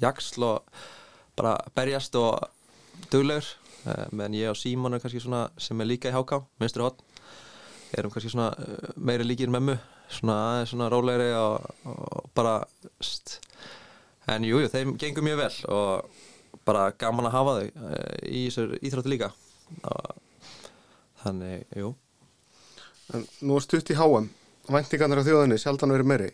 jaxl 0.00 0.46
og 0.48 0.78
bara 1.36 1.58
berjast 1.76 2.16
og 2.18 2.40
dögulegur 3.12 3.50
uh, 3.84 4.08
meðan 4.16 4.38
ég 4.38 4.54
og 4.54 4.56
Símon 4.58 4.96
er 4.96 5.02
kannski 5.04 5.20
svona 5.20 5.44
sem 5.60 5.84
er 5.84 5.90
líka 5.90 6.08
í 6.08 6.16
HK, 6.16 6.40
minstri 6.62 6.86
hotn 6.86 7.04
erum 7.96 8.12
kannski 8.12 8.32
svona 8.32 8.48
uh, 8.56 8.88
meiri 8.96 9.28
líkir 9.28 9.52
mömmu. 9.52 9.76
Svona 10.08 10.38
aðeins 10.54 10.72
svona 10.72 10.88
rólegri 10.88 11.28
og, 11.36 11.68
og 11.84 12.32
bara 12.32 12.62
st, 13.04 13.42
en 14.32 14.48
jú, 14.48 14.62
jú, 14.64 14.72
þeim 14.72 14.96
gengur 14.96 15.26
mjög 15.26 15.42
vel 15.42 15.58
og 15.68 16.24
bara 16.68 16.90
gaman 17.00 17.30
að 17.30 17.36
hafa 17.38 17.56
þau 17.58 17.64
uh, 17.88 18.18
í 18.28 18.44
þessar 18.48 18.76
íþróttu 18.82 19.14
líka 19.14 19.32
þannig, 21.24 21.64
jú 21.76 21.94
En 23.14 23.24
nú 23.48 23.56
er 23.56 23.64
stutt 23.64 23.88
í 23.88 23.96
HM, 23.96 24.26
væntingarnir 24.68 25.22
á 25.24 25.24
þjóðinni 25.24 25.56
sjaldan 25.60 25.94
verið 25.94 26.08
meiri. 26.10 26.28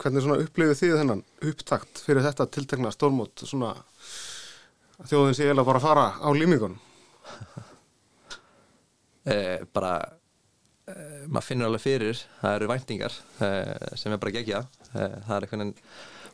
Hvernig 0.00 0.24
svona 0.24 0.42
upplifið 0.42 0.78
þið 0.80 0.94
þennan 0.98 1.20
upptakt 1.46 2.00
fyrir 2.02 2.24
þetta 2.24 2.48
tiltekna 2.50 2.90
stórmót 2.94 3.44
svona 3.46 3.76
að 4.98 5.12
þjóðin 5.12 5.36
sé 5.38 5.46
eiginlega 5.46 5.68
bara 5.68 5.82
fara 5.84 6.06
á 6.18 6.28
límingunum? 6.34 6.80
eh, 9.30 9.62
bara 9.70 9.92
eh, 10.90 11.22
maður 11.28 11.46
finnur 11.46 11.70
alveg 11.70 11.84
fyrir 11.84 12.24
það 12.40 12.56
eru 12.56 12.70
væntingar 12.72 13.18
eh, 13.46 13.94
sem 14.00 14.16
er 14.16 14.22
bara 14.24 14.34
gegja 14.34 14.64
eh, 14.64 15.14
það 15.28 15.34
er 15.36 15.46
einhvern 15.46 15.62
veginn 15.62 15.74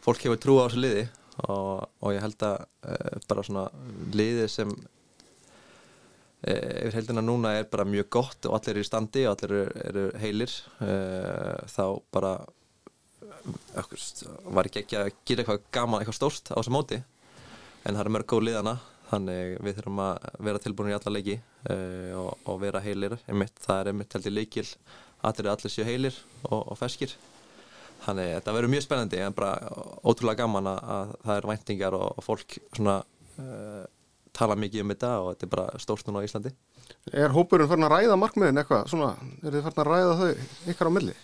fólk 0.06 0.24
hefur 0.24 0.40
trú 0.40 0.56
á 0.62 0.64
þessu 0.70 0.84
liði 0.86 1.04
og, 1.44 1.86
og 2.00 2.14
ég 2.14 2.24
held 2.24 2.44
að 2.46 2.66
eh, 2.88 3.16
bara 3.28 3.44
svona 3.46 3.66
liði 4.16 4.46
sem 4.50 4.72
eh, 6.42 6.86
yfir 6.86 6.98
heldina 7.00 7.24
núna 7.24 7.54
er 7.58 7.68
bara 7.70 7.88
mjög 7.88 8.10
gott 8.18 8.48
og 8.48 8.58
allir 8.58 8.76
eru 8.76 8.86
í 8.86 8.88
standi 8.88 9.26
og 9.26 9.36
allir 9.36 9.56
eru, 9.60 9.86
eru 9.90 10.06
heilir. 10.22 10.58
Eh, 10.86 11.66
þá 11.72 11.84
bara 12.14 12.36
var 14.50 14.66
ekki 14.66 14.82
ekki 14.82 14.98
að 14.98 15.12
gera 15.28 15.44
eitthvað 15.44 15.66
gaman, 15.74 16.02
eitthvað 16.02 16.18
stórt 16.18 16.50
á 16.50 16.58
þessu 16.58 16.74
móti. 16.74 16.98
En 17.86 17.94
það 17.94 18.02
eru 18.02 18.14
mörg 18.16 18.30
góð 18.32 18.46
liðana 18.48 18.78
þannig 19.10 19.56
við 19.62 19.78
þurfum 19.78 20.02
að 20.02 20.28
vera 20.48 20.62
tilbúin 20.62 20.90
í 20.90 20.96
alla 20.96 21.12
leiki 21.14 21.36
uh, 21.38 22.12
og, 22.18 22.30
og 22.50 22.60
vera 22.62 22.82
heilir 22.82 23.16
einmitt, 23.26 23.54
það 23.62 23.80
er 23.80 23.90
einmitt 23.92 24.16
held 24.16 24.26
ég 24.26 24.34
leikil 24.34 24.66
allir 25.26 25.50
allir 25.52 25.72
séu 25.72 25.86
heilir 25.86 26.18
og, 26.48 26.60
og 26.72 26.78
feskir 26.80 27.14
þannig 28.04 28.32
þetta 28.36 28.54
verður 28.56 28.72
mjög 28.74 28.84
spennandi 28.86 29.20
en 29.24 29.36
bara 29.36 29.52
ótrúlega 30.06 30.42
gaman 30.42 30.70
að, 30.70 30.80
að 30.96 31.12
það 31.24 31.40
eru 31.40 31.52
væntingar 31.52 31.98
og, 31.98 32.08
og 32.12 32.26
fólk 32.26 32.58
svona 32.76 32.96
uh, 33.40 33.84
tala 34.36 34.58
mikið 34.60 34.84
um 34.84 34.92
þetta 34.92 35.12
og 35.22 35.30
þetta 35.32 35.46
er 35.48 35.54
bara 35.56 35.82
stórt 35.82 36.08
núna 36.08 36.22
á 36.22 36.26
Íslandi 36.28 36.52
Er 37.16 37.32
hópurinn 37.34 37.70
farin 37.70 37.86
að 37.86 37.96
ræða 37.96 38.18
markmiðin 38.20 38.60
eitthvað? 38.62 38.84
Svona, 38.92 39.14
er 39.42 39.56
þið 39.56 39.64
farin 39.66 39.82
að 39.82 39.88
ræða 39.90 40.12
þau 40.20 40.70
ykkar 40.72 40.90
á 40.90 40.96
milli? 40.96 41.14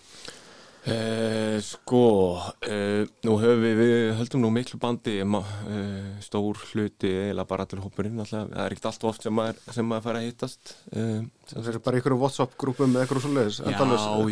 Eh, 0.83 1.61
sko, 1.63 2.41
eh, 2.67 3.05
nú 3.23 3.37
höfum 3.39 3.61
við, 3.63 3.77
við 3.79 4.09
höldum 4.19 4.41
nú 4.43 4.49
miklu 4.51 4.75
bandi 4.81 5.13
eh, 5.23 6.09
stór 6.19 6.57
hluti 6.73 7.07
eða 7.29 7.45
bara 7.47 7.63
allir 7.63 7.79
hópurinn 7.85 8.19
alltaf, 8.19 8.49
það 8.51 8.65
er 8.65 8.75
ekkert 8.75 8.89
allt 8.89 9.05
of 9.05 9.13
oft 9.13 9.23
sem 9.23 9.33
maður, 9.37 9.61
sem 9.71 9.87
maður 9.87 10.03
fara 10.09 10.19
að 10.19 10.27
hittast 10.27 10.73
eh, 10.91 11.21
Það 11.53 11.69
er 11.71 11.77
bara 11.85 12.01
ykkur 12.01 12.17
WhatsApp-grúpum 12.19 12.91
með 12.91 13.05
eitthvað 13.05 13.23
svo 13.23 13.31
leiðis? 13.31 13.61
Já, 13.63 13.77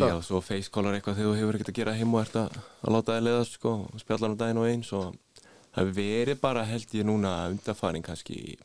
já, 0.02 0.18
svo 0.28 0.42
facecaller 0.44 0.98
eitthvað 0.98 1.22
þegar 1.22 1.32
þú 1.32 1.40
hefur 1.40 1.60
ekkert 1.60 1.72
að 1.72 1.80
gera 1.80 1.96
heim 1.96 2.16
og 2.18 2.24
ert 2.26 2.38
að, 2.42 2.60
að 2.82 2.96
láta 2.98 3.16
það 3.16 3.26
leiðast 3.30 3.56
sko, 3.60 3.74
spjallar 4.04 4.34
um 4.34 4.40
daginn 4.42 4.60
og 4.60 4.68
eins 4.74 4.92
og 4.98 5.40
það 5.72 5.94
verið 6.02 6.42
bara 6.44 6.68
held 6.68 6.98
ég 7.00 7.08
núna 7.08 7.36
undarfæring 7.54 8.04
kannski 8.04 8.58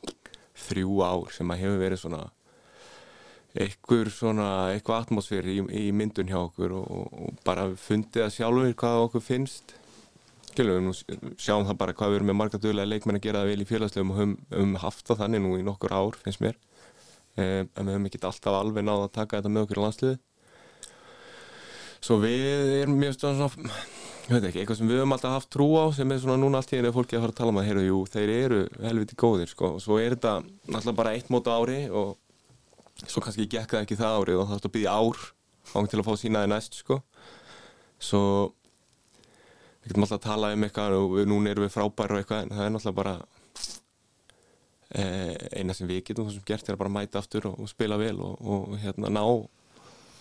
þrjú 0.66 0.98
ár 1.06 1.30
sem 1.38 1.54
að 1.54 1.62
hefur 1.62 1.82
verið 1.84 2.02
svona 2.02 2.24
eitthvað 3.64 4.12
svona, 4.14 4.50
eitthvað 4.74 5.06
atmosfér 5.06 5.48
í, 5.50 5.56
í 5.80 5.88
myndun 5.96 6.30
hjá 6.30 6.38
okkur 6.42 6.76
og, 6.76 6.86
og 6.92 7.42
bara 7.46 7.68
fundið 7.80 8.26
að 8.26 8.36
sjálfur 8.36 8.78
hvað 8.82 9.02
okkur 9.08 9.24
finnst. 9.24 9.76
Nú 10.56 10.94
sjáum 11.36 11.66
það 11.68 11.76
bara 11.82 11.92
hvað 11.96 12.12
við 12.12 12.18
erum 12.18 12.30
með 12.30 12.38
marga 12.40 12.60
dögulega 12.60 12.88
leikmenn 12.88 13.18
að 13.18 13.26
gera 13.26 13.42
það 13.42 13.50
vel 13.50 13.60
í 13.60 13.68
félagslegum 13.68 14.12
og 14.14 14.20
höfum, 14.22 14.38
höfum 14.54 14.78
haft 14.80 15.04
það 15.10 15.20
þannig 15.24 15.44
nú 15.44 15.58
í 15.58 15.66
nokkur 15.66 15.92
ár 15.92 16.16
finnst 16.22 16.40
mér. 16.40 16.56
Eh, 17.36 17.66
en 17.66 17.84
við 17.84 17.92
höfum 17.92 18.08
ekki 18.08 18.22
alltaf 18.24 18.56
alveg 18.56 18.86
náða 18.86 19.10
að 19.10 19.14
taka 19.18 19.42
þetta 19.42 19.52
með 19.52 19.66
okkur 19.66 19.82
í 19.82 19.84
landsliði 19.84 20.16
svo 22.06 22.18
við 22.22 22.74
erum 22.82 22.98
mjög 23.00 23.16
svona 23.18 23.48
ekki, 23.48 24.60
eitthvað 24.60 24.78
sem 24.78 24.90
við 24.90 25.00
höfum 25.00 25.14
alltaf 25.16 25.34
haft 25.36 25.50
trú 25.54 25.68
á 25.78 25.84
sem 25.94 26.12
er 26.12 26.20
svona 26.22 26.38
núna 26.40 26.60
allt 26.60 26.74
í 26.74 26.80
einu 26.80 26.92
fólki 26.94 27.18
að 27.18 27.24
fara 27.24 27.34
að 27.34 27.40
tala 27.40 27.54
um 27.54 27.60
að 27.62 27.68
heyra, 27.68 27.84
jú, 27.86 27.98
þeir 28.10 28.32
eru 28.34 28.60
helviti 28.82 29.18
góðir 29.18 29.50
sko, 29.50 29.72
og 29.76 29.82
svo 29.82 29.98
er 30.02 30.16
þetta 30.16 30.36
alltaf 30.72 30.96
bara 30.98 31.14
eitt 31.16 31.30
mót 31.32 31.50
á 31.50 31.54
ári 31.56 31.80
og 31.90 32.16
svo 33.04 33.22
kannski 33.24 33.48
gekk 33.50 33.74
það 33.74 33.82
ekki 33.84 33.98
það 34.00 34.20
árið 34.20 34.40
og 34.40 34.48
það 34.48 34.60
ætti 34.60 34.70
að 34.70 34.76
byggja 34.76 34.94
ár 34.96 35.24
fang 35.66 35.90
til 35.90 36.00
að 36.00 36.06
fá 36.06 36.14
sínaði 36.20 36.50
næst 36.52 36.78
sko. 36.80 37.00
Svo 38.02 38.22
við 39.82 39.92
getum 39.92 40.06
alltaf 40.06 40.20
að 40.20 40.26
tala 40.26 40.52
um 40.54 40.66
eitthvað 40.66 40.98
og 40.98 41.08
við, 41.16 41.28
núna 41.30 41.52
erum 41.52 41.66
við 41.66 41.74
frábæri 41.74 42.16
og 42.16 42.22
eitthvað 42.22 42.44
en 42.44 42.54
það 42.56 42.64
er 42.64 42.72
náttúrulega 42.74 43.00
bara 43.00 43.16
eh, 44.90 45.34
eina 45.60 45.76
sem 45.76 45.90
við 45.90 46.02
getum 46.08 46.28
það 46.28 46.38
sem 46.38 46.46
gert 46.48 46.68
er 46.68 46.76
að 46.76 46.82
bara 46.82 46.94
mæta 46.96 47.22
aftur 47.22 47.50
og, 47.50 47.60
og 47.62 47.70
spila 47.70 47.98
vel 48.00 48.16
og, 48.24 48.40
og 48.40 48.78
hérna 48.82 49.12
ná 49.12 49.22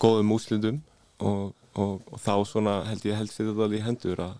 góðum 0.02 0.34
úslundum 0.36 0.82
og, 1.24 1.54
og 1.74 2.04
þá 2.20 2.34
svona 2.46 2.76
held 2.86 3.08
ég 3.08 3.18
helst 3.18 3.40
þetta 3.40 3.56
alveg 3.56 3.80
í 3.80 3.86
hendur 3.86 4.22
að 4.26 4.36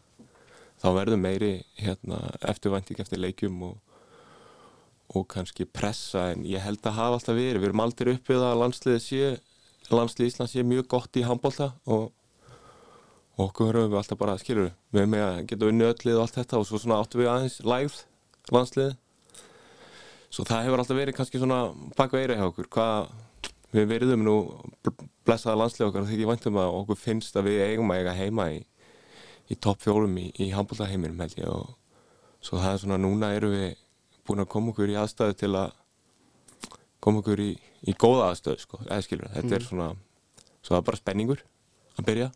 þá 0.83 0.89
verður 1.01 1.23
meiri 1.23 1.53
hérna 1.81 2.21
eftirvænting 2.53 3.01
eftir 3.01 3.23
leikjum 3.23 3.63
og 3.71 3.86
og 5.15 5.27
kannski 5.31 5.67
pressa 5.69 6.31
en 6.33 6.45
ég 6.49 6.63
held 6.65 6.83
að 6.83 6.99
hafa 6.99 7.19
alltaf 7.19 7.37
verið, 7.37 7.61
við 7.63 7.69
erum 7.71 7.83
aldrei 7.85 8.13
uppið 8.17 8.45
að 8.47 8.61
landsliðið 8.63 9.03
sé, 9.05 9.33
landslið 9.93 10.31
Íslands 10.33 10.55
sé 10.57 10.65
mjög 10.67 10.89
gott 10.97 11.19
í 11.19 11.25
handbólta 11.27 11.71
og 11.85 12.11
okkur 13.37 13.77
höfum 13.77 13.93
við 13.93 14.01
alltaf 14.01 14.19
bara, 14.19 14.39
skilur 14.41 14.73
við 14.91 15.03
erum 15.03 15.15
með 15.15 15.25
að 15.27 15.41
geta 15.51 15.71
unni 15.71 15.87
öllið 15.87 16.17
og 16.17 16.25
allt 16.25 16.39
þetta 16.41 16.61
og 16.61 16.67
svo 16.69 16.81
svona 16.83 17.01
áttum 17.03 17.23
við 17.23 17.31
aðeins 17.33 17.59
lægð 17.67 18.01
landslið 18.57 18.95
svo 20.33 20.47
það 20.49 20.67
hefur 20.67 20.83
alltaf 20.83 21.01
verið 21.01 21.19
kannski 21.19 21.41
svona 21.43 21.61
baka 21.99 22.21
eira 22.21 22.39
hjá 22.39 22.47
okkur 22.49 22.71
hvað 22.73 23.11
við 23.77 23.89
veriðum 23.93 24.25
nú 24.25 24.37
blessaða 25.27 25.61
landslið 25.63 25.89
okkar 25.89 26.07
því 26.09 26.17
ekki 26.17 26.31
væntum 26.31 26.61
að 26.63 26.79
okkur 26.81 27.01
finnst 27.01 27.37
að 27.39 27.51
við 27.51 27.65
eigum 27.67 27.93
að 27.93 28.03
eiga 28.03 28.17
heima 28.17 28.51
í, 28.55 28.61
í 29.53 29.59
topp 29.61 29.85
fjórum 29.85 30.17
í, 30.19 30.31
í 30.41 30.51
handbólta 30.55 30.89
heiminum 30.91 31.21
held 31.23 31.37
ég 31.39 31.51
og 31.51 31.75
svo 32.41 32.61
það 32.63 32.73
er 32.73 32.83
svona 32.83 33.01
núna 33.03 33.33
eru 33.37 33.53
við 33.53 33.69
búin 34.29 34.43
að 34.45 34.51
koma 34.55 34.73
okkur 34.73 34.93
í 34.93 34.99
aðstæðu 35.01 35.39
til 35.43 35.53
að 35.55 35.77
koma 37.05 37.23
okkur 37.23 37.43
í, 37.45 37.53
í 37.87 37.95
góða 37.99 38.33
aðstöðu 38.33 38.63
sko, 38.65 38.83
eða 38.89 39.05
skilur, 39.07 39.31
þetta 39.35 39.59
er 39.59 39.67
svona 39.67 39.89
svo 40.61 40.75
það 40.75 40.81
er 40.81 40.87
bara 40.91 41.01
spenningur 41.01 41.45
að 41.97 42.09
byrja. 42.11 42.29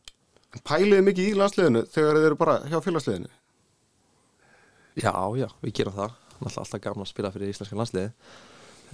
Pæliði 0.67 1.07
mikið 1.07 1.29
í 1.31 1.37
landsliðinu 1.39 1.85
þegar 1.91 2.19
þið 2.19 2.29
eru 2.29 2.39
bara 2.39 2.57
hjá 2.67 2.79
félagsliðinu? 2.85 3.33
Já, 4.99 5.15
já, 5.39 5.47
við 5.63 5.75
gerum 5.79 5.97
það. 5.97 6.17
Alltaf, 6.41 6.63
alltaf 6.65 6.83
gaman 6.83 7.05
að 7.05 7.11
spila 7.13 7.31
fyrir 7.35 7.53
íslenska 7.53 7.77
landsliði 7.79 8.11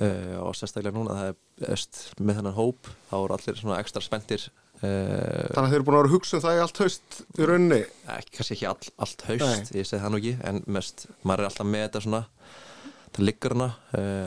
uh, 0.02 0.36
og 0.42 0.54
sérstaklega 0.56 0.96
núna 0.96 1.16
það 1.16 1.32
er 1.32 1.74
öst, 1.76 2.00
með 2.18 2.40
þennan 2.40 2.56
hóp 2.56 2.90
þá 3.10 3.16
eru 3.18 3.36
allir 3.36 3.60
svona 3.60 3.80
ekstra 3.82 4.02
spendir 4.04 4.46
uh, 4.46 4.82
Þannig 4.82 5.60
að 5.62 5.68
þið 5.68 5.78
eru 5.78 5.86
búin 5.86 5.96
að 5.96 6.02
vera 6.02 6.10
að 6.10 6.16
hugsa 6.16 6.36
um 6.36 6.44
það 6.44 6.58
í 6.58 6.62
allt 6.64 6.80
haust 6.82 7.18
í 7.22 7.48
rauninni? 7.50 7.80
Ekki, 8.16 8.34
kannski 8.38 8.56
ekki 8.56 8.68
all, 8.72 8.92
allt 9.06 9.26
haust 9.30 9.74
ég 9.76 9.88
segi 9.88 10.02
það 10.02 10.12
nú 10.12 10.20
ekki, 10.22 10.34
en 10.50 10.62
mest 10.78 11.06
maður 11.22 11.44
er 11.44 11.50
alltaf 11.50 11.70
með 11.70 11.86
þetta 11.86 12.04
svona 12.06 12.22
það 13.16 13.26
liggur 13.26 13.54
hana 13.56 13.68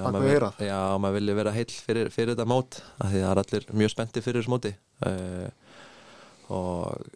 Bak 0.04 0.18
við 0.20 0.34
eyrað. 0.34 0.62
já, 0.66 0.80
maður 1.02 1.18
vilja 1.20 1.36
vera 1.40 1.54
heill 1.56 1.74
fyrir, 1.74 2.10
fyrir 2.14 2.34
þetta 2.34 2.48
mót 2.50 2.80
af 2.98 3.12
því 3.12 3.22
það 3.24 3.32
er 3.32 3.42
allir 3.44 3.68
mjög 3.82 3.94
spennti 3.94 4.24
fyrir 4.26 4.42
þessu 4.42 4.54
móti. 4.54 4.72
Uh, 5.06 5.50
og 6.50 7.10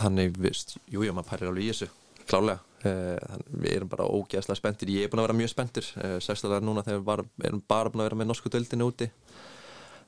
þannig, 0.00 0.38
vist, 0.40 0.76
jú, 0.90 1.04
jú, 1.04 1.12
maður 1.14 1.28
pærir 1.30 1.50
alveg 1.50 1.66
í 1.66 1.70
þessu 1.74 1.90
klálega 2.24 2.58
uh, 2.58 3.20
þannig, 3.20 3.52
við 3.60 3.76
erum 3.76 3.92
bara 3.92 4.08
ógeðslega 4.08 4.60
spenntir. 4.60 4.92
Ég 4.94 5.06
er 5.06 5.12
búin 5.12 5.22
að 5.22 5.28
vera 5.28 5.38
mjög 5.42 5.52
spenntir 5.52 5.90
uh, 6.00 6.16
sérstaklega 6.24 6.64
núna 6.64 6.84
þegar 6.86 7.02
við 7.02 7.08
bara, 7.12 7.28
erum 7.50 7.62
bara 7.74 7.92
búin 7.92 8.04
að 8.04 8.10
vera 8.10 8.20
með 8.22 8.30
norsku 8.32 8.52
döldinu 8.54 8.88
úti. 8.90 9.10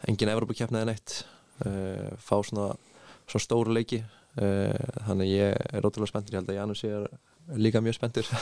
Engin 0.08 0.32
Evropakefni 0.32 0.80
eða 0.80 0.90
neitt. 0.92 1.22
Fá 2.20 2.34
svona, 2.44 2.66
svona 3.24 3.40
stóru 3.42 3.72
leiki. 3.72 4.02
Þannig 4.36 5.30
ég 5.30 5.54
er 5.72 5.86
ótrúlega 5.88 6.10
spenntur. 6.10 6.34
Ég 6.36 6.42
held 6.42 6.50
að 6.52 6.58
Janus 6.58 6.82
er 6.84 7.06
líka 7.54 7.80
mjög 7.80 7.94
spenntur. 7.94 8.28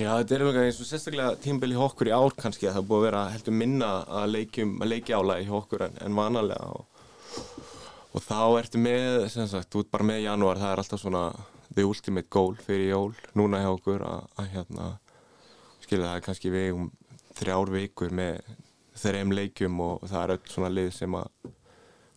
Já, 0.00 0.12
þetta 0.20 0.34
er 0.36 0.42
alveg 0.44 0.66
eins 0.68 0.78
og 0.82 0.86
sérstaklega 0.86 1.36
tímbili 1.42 1.74
hjá 1.74 1.82
okkur 1.86 2.10
í 2.10 2.14
ár 2.14 2.34
kannski 2.38 2.68
að 2.68 2.76
það 2.76 2.88
búið 2.90 3.00
að 3.00 3.06
vera 3.06 3.22
heldur 3.32 3.56
minna 3.56 3.88
að 4.04 4.36
að 4.36 4.90
leiki 4.90 5.16
álægi 5.16 5.46
hjá 5.48 5.54
okkur 5.58 5.84
en, 5.86 5.96
en 6.04 6.18
vanalega 6.18 6.68
og, 6.76 6.84
og 8.12 8.24
þá 8.24 8.42
ertu 8.60 8.82
með, 8.82 9.06
sem 9.32 9.48
sagt, 9.50 9.74
út 9.80 9.90
bara 9.90 10.06
með 10.06 10.22
janúar, 10.26 10.60
það 10.60 10.74
er 10.74 10.82
alltaf 10.84 11.02
svona 11.02 11.24
the 11.72 11.86
ultimate 11.86 12.28
goal 12.30 12.54
fyrir 12.60 12.92
jól 12.92 13.14
núna 13.38 13.62
hjá 13.64 13.70
okkur 13.72 14.04
að, 14.06 14.28
að 14.36 14.50
hérna 14.54 14.90
skilja 15.80 16.10
það 16.10 16.20
er 16.20 16.26
kannski 16.28 16.54
við 16.54 16.70
um 16.76 16.90
þrjár 17.40 17.74
vikur 17.74 18.14
með 18.20 18.54
þreim 19.00 19.34
leikjum 19.34 19.82
og 19.86 20.06
það 20.10 20.22
er 20.22 20.36
öll 20.36 20.52
svona 20.52 20.72
lið 20.76 20.92
sem 20.98 21.16
að 21.16 21.50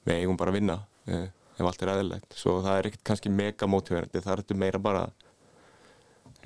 við 0.03 0.20
eigum 0.20 0.38
bara 0.38 0.51
að 0.51 0.60
vinna 0.60 0.79
eh, 1.08 1.27
ef 1.58 1.67
allt 1.70 1.84
er 1.86 1.96
aðeinlegt, 1.96 2.34
svo 2.36 2.60
það 2.65 2.77
er 2.77 2.89
ekkert 2.89 3.05
kannski 3.08 3.32
mega 3.32 3.70
mótiverandi, 3.70 4.22
það 4.25 4.43
er 4.43 4.58
meira 4.60 4.82
bara 4.84 5.08
Eh, 5.08 5.23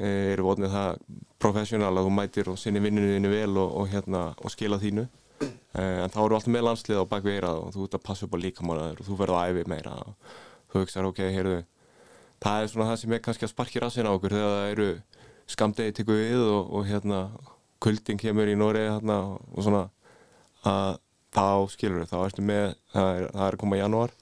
eru 0.04 0.46
vonið 0.46 0.74
það 0.74 1.00
professional 1.42 1.94
að 1.94 2.08
þú 2.08 2.12
mætir 2.18 2.50
og 2.52 2.60
sinni 2.62 2.82
vinnuninu 2.84 3.32
vel 3.32 3.58
og, 3.58 3.72
og, 3.82 3.88
hérna, 3.92 4.28
og 4.38 4.54
skila 4.54 4.80
þínu. 4.82 5.08
Eh, 5.78 5.98
en 6.04 6.14
þá 6.14 6.20
eru 6.24 6.38
alltaf 6.38 6.54
með 6.54 6.66
landslið 6.66 7.02
á 7.02 7.12
bakveira 7.12 7.52
og 7.62 7.74
þú 7.76 7.88
ert 7.88 7.98
að 7.98 8.06
passa 8.08 8.26
upp 8.26 8.38
á 8.38 8.44
líkamálaður 8.44 9.02
og 9.02 9.10
þú 9.10 9.18
verður 9.20 9.38
að 9.38 9.52
æfi 9.52 9.66
meira 9.70 9.98
og 10.02 10.38
þú 10.72 10.82
hugsaður 10.82 11.10
ok, 11.12 11.20
heyrðu 11.36 11.58
það 12.42 12.62
er 12.62 12.72
svona 12.72 12.88
það 12.90 13.02
sem 13.02 13.14
er 13.14 13.22
kannski 13.26 13.46
að 13.46 13.52
sparki 13.54 13.84
rassin 13.84 14.10
á 14.10 14.12
okkur 14.14 14.34
þegar 14.38 14.56
það 14.56 14.72
eru 14.72 14.88
skamdegi 15.54 15.96
tikku 16.00 16.18
við 16.18 16.42
og, 16.42 16.72
og 16.74 16.88
hérna 16.90 17.20
kulding 17.84 18.22
kemur 18.22 18.50
í 18.50 18.58
Nóri 18.58 18.88
hérna, 18.88 19.20
og 19.38 19.62
svona 19.62 19.84
að 20.66 20.98
þá 21.38 21.48
skilur 21.76 22.08
þau, 22.08 22.16
þá 22.16 22.18
ertu 22.26 22.48
með 22.50 22.66
það 22.96 23.12
er, 23.12 23.30
það 23.36 23.46
er 23.46 23.58
að 23.60 23.62
koma 23.62 23.78
í 23.78 23.84
janúar. 23.84 24.18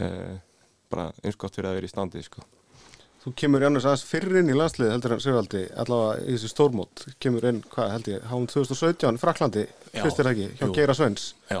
Eh, 0.00 0.34
bara 0.92 1.10
eins 1.20 1.36
gott 1.36 1.56
fyrir 1.56 1.68
að 1.68 1.80
vera 1.80 1.88
í 1.88 1.92
standi 1.92 2.24
sko 2.24 2.46
Þú 3.22 3.32
kemur 3.38 3.62
Janus 3.62 3.84
aðeins 3.86 4.02
fyrr 4.08 4.40
inn 4.40 4.50
í 4.50 4.56
landsliði 4.58 4.90
heldur 4.96 5.12
en 5.14 5.20
Sigvaldi, 5.22 5.60
allavega 5.78 6.24
í 6.26 6.32
þessu 6.34 6.48
stórmót. 6.50 7.04
Kemur 7.22 7.44
inn, 7.46 7.60
hvað 7.70 7.92
held 7.94 8.08
ég, 8.10 8.24
háum 8.26 8.48
2017 8.50 9.20
Fraklandi, 9.22 9.62
fyrst 9.92 10.18
er 10.18 10.26
það 10.26 10.32
ekki, 10.32 10.48
hjá 10.58 10.64
jú. 10.66 10.72
Geira 10.74 10.96
Svens. 10.98 11.28
Já, 11.46 11.60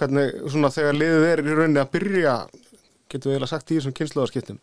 hvernig, 0.00 0.34
svona 0.50 0.72
þegar 0.74 0.98
liðið 0.98 1.26
er 1.30 1.42
í 1.44 1.54
rauninni 1.54 1.82
að 1.82 1.92
byrja 1.94 2.34
getur 3.06 3.30
við 3.30 3.36
eiginlega 3.36 3.52
sagt 3.52 3.70
í 3.70 3.78
þessum 3.78 3.94
kynsluðarskiptum 3.96 4.58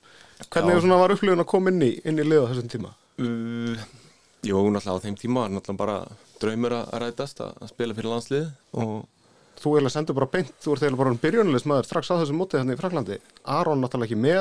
hvernig 0.51 0.81
svona 0.83 0.99
var 0.99 1.13
upplifun 1.15 1.43
að 1.43 1.51
koma 1.53 1.71
inn 1.71 1.85
í, 1.85 1.91
inn 2.03 2.19
í 2.19 2.25
liða 2.27 2.49
þessum 2.51 2.69
tíma? 2.73 2.91
Uh, 3.21 3.79
jú, 4.43 4.59
náttúrulega 4.73 4.99
á 4.99 5.03
þeim 5.05 5.17
tíma 5.21 5.45
var 5.45 5.51
náttúrulega 5.53 5.79
bara 5.79 5.97
draumur 6.41 6.73
að 6.81 6.93
rætast 7.05 7.37
að 7.45 7.71
spila 7.71 7.95
fyrir 7.97 8.11
landslið 8.11 8.47
og 8.83 8.93
Þú 9.63 9.69
eiginlega 9.77 9.93
sendur 9.93 10.15
bara 10.17 10.27
beint, 10.33 10.49
þú 10.59 10.73
ert 10.73 10.81
eiginlega 10.83 11.03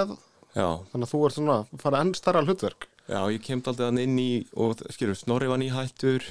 bara 0.02 0.16
já, 0.56 0.66
þannig 0.92 1.06
að 1.06 1.12
þú 1.12 1.20
ert 1.26 1.36
svona 1.38 1.58
að 1.62 1.82
fara 1.82 2.00
enn 2.04 2.14
starra 2.18 2.42
hlutverk. 2.46 2.88
Já, 3.10 3.20
ég 3.34 3.42
kemd 3.44 3.66
aldrei 3.70 3.86
þannig 3.88 4.08
inn 4.08 4.18
í 4.22 4.30
og 4.62 4.82
skilur, 4.94 5.18
Snorri 5.18 5.48
var 5.50 5.58
nýhættur 5.60 6.22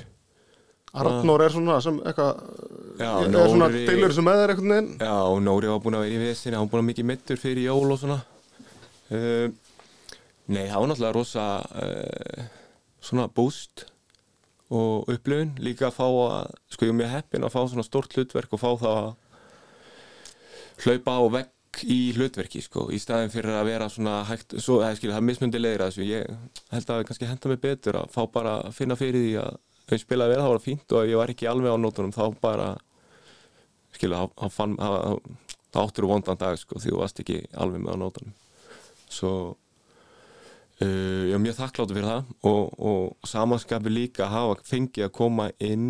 Arnór 0.92 1.40
er 1.46 1.54
svona 1.54 1.78
sem 1.84 1.98
eitthvað 2.04 2.40
Já, 3.00 3.12
er 3.24 3.32
svona 3.32 3.68
Nóri- 3.70 3.86
deilur 3.88 4.12
sem 4.16 4.26
með 4.28 4.40
þér 4.42 4.52
einhvern 4.54 4.74
veginn. 4.74 4.90
Já, 5.00 5.14
Nóri 5.46 5.70
var 5.72 5.80
búin 5.84 5.96
að 5.96 6.04
vera 6.04 6.18
í 6.18 6.24
vesinni, 6.26 6.58
hann 6.58 6.66
var 6.66 6.72
búin 6.74 6.84
að 6.84 6.90
mikið 6.90 7.08
mittur 7.12 7.40
fyrir 7.40 7.64
jól 7.70 7.94
og 7.96 8.00
svona. 8.02 8.18
Uh, 9.12 9.48
Nei, 10.52 10.66
það 10.68 10.82
var 10.82 10.90
náttúrulega 10.92 11.16
rosa 11.16 11.46
uh, 11.80 12.50
svona 13.00 13.30
boost 13.32 13.86
og 14.72 15.08
upplifun. 15.14 15.54
Líka 15.64 15.88
að 15.88 15.96
fá 15.96 16.08
að, 16.10 16.52
sko 16.76 16.88
ég 16.90 16.92
er 16.92 17.00
mjög 17.00 17.14
heppin 17.16 17.48
að 17.48 17.54
fá 17.56 17.62
svona 17.72 17.88
stórt 17.88 18.18
hlutverk 18.18 18.52
og 18.58 18.60
fá 18.60 18.70
það 18.84 19.00
að 19.00 19.10
hlaupa 20.84 21.16
á 21.16 21.24
vegg 21.38 21.50
í 21.88 22.00
hlutverki 22.18 22.62
sko, 22.64 22.90
í 22.92 23.00
staðin 23.00 23.32
fyrir 23.32 23.56
að 23.56 23.70
vera 23.70 23.90
svona 23.90 24.22
hægt, 24.28 24.58
svo, 24.60 24.82
skilja, 24.98 25.16
það 25.16 25.22
er 25.22 25.28
mismundi 25.30 25.62
leiðir 25.62 25.86
að 25.86 25.92
þessu, 25.94 26.08
ég 26.10 26.32
held 26.74 26.84
að 26.84 26.90
það 26.92 27.06
kannski 27.10 27.30
henda 27.30 27.52
mig 27.52 27.62
betur 27.64 28.00
að 28.02 28.12
fá 28.12 28.22
bara 28.34 28.58
að 28.66 28.76
finna 28.76 28.98
fyrir 29.00 29.24
því 29.24 29.36
að 29.42 29.60
ég 29.92 30.04
spilaði 30.04 30.36
vel, 30.36 30.42
það 30.42 30.54
var 30.54 30.64
fínt 30.66 30.96
og 30.96 31.04
ef 31.04 31.12
ég 31.12 31.22
var 31.22 31.34
ekki 31.34 31.50
alveg 31.52 31.76
á 31.76 31.78
nótunum, 31.80 32.16
þá 32.16 32.26
bara 32.44 32.70
það 34.02 35.22
það 35.72 35.86
áttur 35.86 36.06
úr 36.06 36.12
vondan 36.12 36.40
dag, 36.40 36.60
sko, 36.60 36.80
því 36.80 36.94
þú 36.94 37.00
varst 37.00 37.24
ekki 37.24 37.42
alveg 37.56 37.84
með 37.84 37.96
á 37.96 38.02
nótunum. 38.02 38.34
Svo 39.12 39.34
uh, 40.82 41.24
ég 41.30 41.36
er 41.36 41.44
mjög 41.44 41.60
þakkláttur 41.60 41.98
fyrir 41.98 42.10
það 42.10 42.32
og, 42.52 42.64
og 42.92 43.30
samanskapi 43.32 43.94
líka 43.94 44.28
að 44.28 44.36
hafa 44.36 44.58
fengið 44.68 45.08
að 45.08 45.14
koma 45.16 45.50
inn 45.64 45.90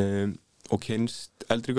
um, 0.00 0.36
og 0.72 0.82
kynst 0.84 1.46
eldri 1.52 1.76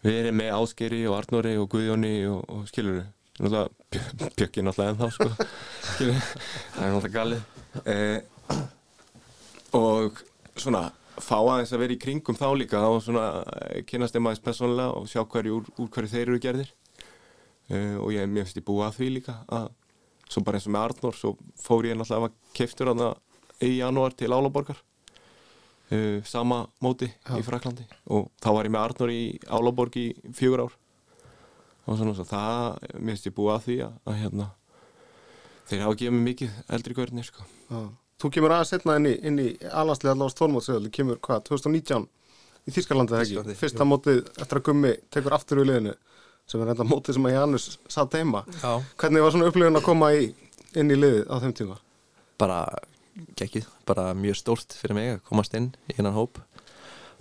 gaurunum 0.00 0.16
verið 0.16 0.36
með 0.36 0.54
Áskeri 0.56 1.00
og 1.08 1.16
Arnóri 1.18 1.56
og 1.60 1.68
Guðjóni 1.72 2.14
og, 2.30 2.44
og 2.48 2.68
skilur 2.68 3.02
náttúrulega 3.40 4.30
bjökki 4.36 4.62
náttúrulega 4.64 4.92
ennþá 4.94 5.10
sko. 5.14 5.28
Það 6.74 6.84
er 6.84 6.94
náttúrulega 6.94 7.14
galið. 7.16 7.42
Eh, 7.84 8.18
og 9.76 10.20
svona 10.56 10.90
fá 11.20 11.36
aðeins 11.38 11.72
að 11.74 11.82
vera 11.84 11.96
í 11.96 12.00
kringum 12.00 12.38
þá 12.38 12.48
líka 12.56 12.82
og 12.88 13.02
svona 13.04 13.44
eh, 13.60 13.82
kynnast 13.88 14.16
þeim 14.16 14.30
aðeins 14.30 14.44
persónulega 14.44 14.96
og 14.96 15.08
sjá 15.10 15.24
hverju 15.24 15.58
úr, 15.58 15.72
úr 15.76 15.90
hverju 15.92 16.12
þeir 16.14 16.26
eru 16.26 16.42
gerðir. 16.42 16.74
Eh, 17.70 17.96
og 18.00 18.12
ég 18.16 18.28
mér 18.28 18.46
finnst 18.46 18.60
ég 18.60 18.66
búið 18.66 18.86
að 18.88 19.00
því 19.00 19.10
líka 19.18 19.40
að 19.48 19.70
svo 20.30 20.44
bara 20.46 20.60
eins 20.60 20.68
og 20.68 20.76
með 20.76 20.86
Arnór 20.88 21.18
svo 21.18 21.34
fór 21.60 21.90
ég 21.90 21.98
náttúrulega 21.98 22.86
að 22.86 22.94
hana 22.94 23.12
í 23.60 23.76
janúar 23.76 24.16
til 24.16 24.32
Álaborgar 24.32 24.80
uh, 25.90 26.20
sama 26.26 26.62
móti 26.82 27.08
í 27.10 27.42
Fraklandi 27.46 27.86
og 28.10 28.30
þá 28.42 28.48
var 28.56 28.68
ég 28.68 28.74
með 28.74 28.84
Arnór 28.84 29.12
í 29.14 29.24
Álaborg 29.48 29.98
í 30.00 30.06
fjögur 30.36 30.66
ár. 30.66 30.76
Og 31.88 31.98
svona 31.98 32.14
svo 32.14 32.26
það, 32.28 32.78
mér 32.98 33.16
finnst 33.16 33.28
ég 33.30 33.34
búið 33.36 33.54
að 33.54 33.66
því 33.66 33.76
að, 33.86 33.98
að 34.04 34.18
hérna 34.20 34.46
þeir 35.70 35.82
hafa 35.86 35.98
gefið 36.00 36.16
mér 36.16 36.24
mikið 36.28 36.62
eldri 36.76 36.96
görnir 36.98 37.26
sko. 37.26 37.46
Já. 37.70 37.82
Þú 38.20 38.30
kemur 38.36 38.54
aðeins 38.54 38.72
setna 38.74 38.96
inn 39.00 39.08
í, 39.08 39.14
inn 39.26 39.40
í 39.40 39.48
alhanslið 39.64 40.12
allavega 40.12 40.34
stórmótsöðul, 40.34 40.86
þú 40.86 40.94
kemur 40.98 41.20
hvað, 41.24 41.44
2019 41.48 42.08
í 42.68 42.74
Þýskalandi 42.76 43.16
eða 43.16 43.24
ekki, 43.24 43.56
fyrsta 43.56 43.86
mótið 43.88 44.18
eftir 44.36 44.60
að 44.60 44.66
gummi 44.66 44.90
tekur 45.14 45.36
aftur 45.38 45.62
við 45.62 45.70
liðinu 45.70 45.94
sem 46.50 46.60
er 46.60 46.72
enda 46.74 46.84
mótið 46.84 47.16
sem 47.16 47.28
að 47.30 47.36
Janus 47.38 47.68
satt 47.88 48.16
heima. 48.18 48.42
Já, 48.60 48.74
hvernig 49.00 49.24
var 49.24 49.32
svona 49.32 49.48
upplifun 49.48 49.80
að 49.80 49.86
koma 49.86 50.10
í, 50.12 50.28
inn 50.76 50.92
í 50.92 50.98
liðið 50.98 51.30
á 51.32 51.36
þeim 51.40 51.56
tíma? 51.56 51.78
bara 52.40 52.60
gekkið, 53.38 53.66
bara 53.88 54.10
mjög 54.16 54.38
stórt 54.40 54.76
fyrir 54.76 54.96
mig 54.96 55.10
að 55.14 55.24
komast 55.28 55.54
inn 55.58 55.70
í 55.90 55.96
hennan 55.98 56.16
hóp. 56.16 56.40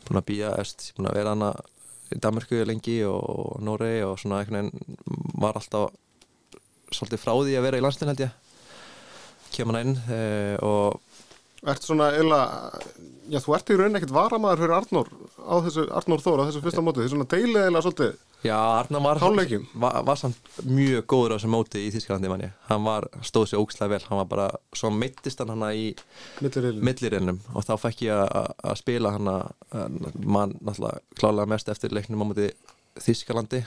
Búin 0.08 0.22
að 0.22 0.28
býja, 0.30 0.54
eftir, 0.62 0.94
búin 0.98 1.10
að 1.12 1.20
vera 1.20 1.34
hana 1.36 1.54
í 2.10 2.20
Danmarku 2.22 2.62
lengi 2.66 3.00
og 3.06 3.60
Noregi 3.64 4.06
og 4.08 4.16
svona 4.22 4.42
einhvern 4.42 4.72
veginn 4.72 5.34
var 5.40 5.60
alltaf 5.60 5.92
svolítið 6.90 7.22
frá 7.22 7.34
því 7.36 7.58
að 7.58 7.68
vera 7.68 7.80
í 7.80 7.84
landslinn 7.86 8.12
held 8.12 8.24
ég. 8.26 8.34
Kemur 9.54 9.78
hann 9.78 9.92
inn 9.92 10.00
e, 10.14 10.22
og 10.66 11.00
Ertu 11.68 11.90
svona 11.90 12.06
eila, 12.16 12.38
já 13.28 13.40
þú 13.44 13.54
ert 13.58 13.70
í 13.70 13.76
rauninni 13.76 14.00
ekkert 14.00 14.14
varamaður 14.16 14.62
fyrir 14.64 14.76
Arnór 14.78 15.10
á 15.44 15.56
þessu, 15.66 15.84
Arnór 15.92 16.22
Þór 16.24 16.40
á 16.40 16.48
þessu 16.48 16.62
fyrsta 16.64 16.84
mótið, 16.86 17.04
því 17.04 17.12
svona 17.14 17.28
deilið 17.34 17.66
eila 17.68 17.82
svolítið 17.84 18.14
já, 18.48 18.56
Arnar 18.56 19.02
var, 19.04 19.20
var, 19.84 19.98
var 20.08 20.20
samt 20.22 20.62
mjög 20.64 21.04
góður 21.12 21.34
á 21.34 21.36
þessu 21.36 21.50
móti 21.52 21.82
í 21.84 21.90
Þísklandi 21.92 22.32
manni, 22.32 22.48
hann 22.70 22.86
var, 22.88 23.10
stóð 23.28 23.50
sér 23.52 23.60
ógslæð 23.60 23.92
vel, 23.92 24.00
hann 24.08 24.22
var 24.22 24.30
bara, 24.32 24.46
svo 24.80 24.92
mittist 24.96 25.44
hann 25.44 25.52
hana 25.52 25.74
í 25.76 25.90
millirinnum 26.88 27.42
og 27.52 27.68
þá 27.68 27.74
fekk 27.84 28.06
ég 28.08 28.24
að- 28.24 28.80
spila 28.80 29.12
hana 29.18 29.36
mann 30.24 30.56
náttúrulega 30.64 31.04
klálega 31.20 31.52
mest 31.52 31.68
eftir 31.76 31.92
leiknum 31.92 32.24
á 32.24 32.30
móti 32.32 32.48
Þískalandi 33.04 33.60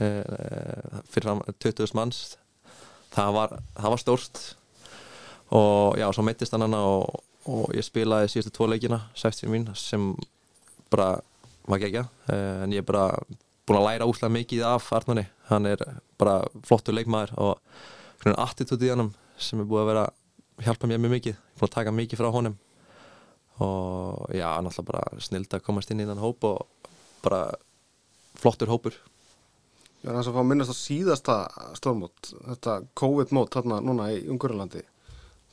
eh, 0.00 1.04
fyrir 1.12 1.28
fram 1.28 1.44
20.000 1.60 1.94
manns. 1.96 2.22
Það 3.14 3.30
var, 3.36 3.52
það 3.78 3.92
var 3.94 4.00
stórt. 4.02 4.40
Og 5.54 5.94
já, 6.00 6.08
svo 6.12 6.24
meittist 6.26 6.52
hann 6.56 6.64
hana 6.66 6.80
og, 6.82 7.20
og 7.50 7.74
ég 7.76 7.84
spilaði 7.84 8.30
síðustu 8.32 8.54
tvo 8.56 8.68
leikina 8.70 9.00
60 9.20 9.52
mín 9.52 9.68
sem 9.78 10.12
bara 10.92 11.18
var 11.68 11.80
gegja 11.82 12.06
en 12.32 12.72
ég 12.72 12.84
er 12.84 12.88
bara 12.88 13.08
búin 13.64 13.80
að 13.80 13.86
læra 13.88 14.08
úslega 14.08 14.32
mikið 14.36 14.64
af 14.68 14.90
Arnóni 14.96 15.26
hann 15.48 15.68
er 15.68 15.80
bara 16.20 16.42
flottur 16.64 16.96
leikmaður 16.96 17.34
og 17.40 17.80
svona 18.22 18.44
attitúti 18.44 18.88
í 18.88 18.92
hann 18.92 19.12
sem 19.40 19.60
er 19.60 19.68
búið 19.68 19.82
að 19.82 19.90
vera 19.92 20.04
hjálpa 20.62 20.88
mér 20.88 21.00
mjög 21.02 21.14
mikið, 21.16 21.40
búin 21.58 21.68
að 21.68 21.74
taka 21.74 21.94
mikið 21.94 22.20
frá 22.20 22.30
honum. 22.34 22.54
Og 23.62 24.30
já, 24.34 24.48
náttúrulega 24.62 24.88
bara 24.90 25.22
snild 25.22 25.54
að 25.54 25.64
komast 25.66 25.90
inn 25.90 26.02
í 26.02 26.06
þann 26.08 26.22
hóp 26.22 26.46
og 26.46 26.90
bara 27.24 27.42
flottur 28.38 28.70
hópur. 28.70 28.96
Ég 30.02 30.10
er 30.10 30.14
aðeins 30.14 30.30
að 30.30 30.36
fá 30.36 30.42
að 30.42 30.48
minnast 30.50 30.74
á 30.74 30.76
síðasta 30.76 31.36
stórmót, 31.78 32.32
þetta 32.50 32.80
COVID-mót 32.98 33.54
þarna 33.54 33.80
núna 33.84 34.10
í 34.12 34.24
Ungurlandi. 34.30 34.82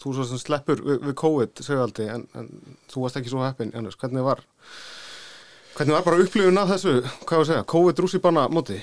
Þú 0.02 0.16
svo 0.18 0.26
sem 0.26 0.42
sleppur 0.42 0.82
við, 0.82 1.02
við 1.08 1.18
COVID, 1.22 1.64
segjaldi, 1.66 2.08
en, 2.10 2.28
en 2.38 2.48
þú 2.90 3.04
varst 3.06 3.20
ekki 3.20 3.34
svo 3.34 3.44
heppin, 3.46 3.74
Janus. 3.76 4.00
Hvernig 4.02 4.26
var, 4.26 4.42
hvernig 5.78 5.98
var 5.98 6.08
bara 6.08 6.24
upplifun 6.24 6.62
að 6.62 6.74
þessu, 6.76 6.96
hvað 7.22 7.36
var 7.36 7.46
að 7.46 7.52
segja, 7.52 7.68
COVID-rússipanna 7.76 8.48
móti? 8.54 8.80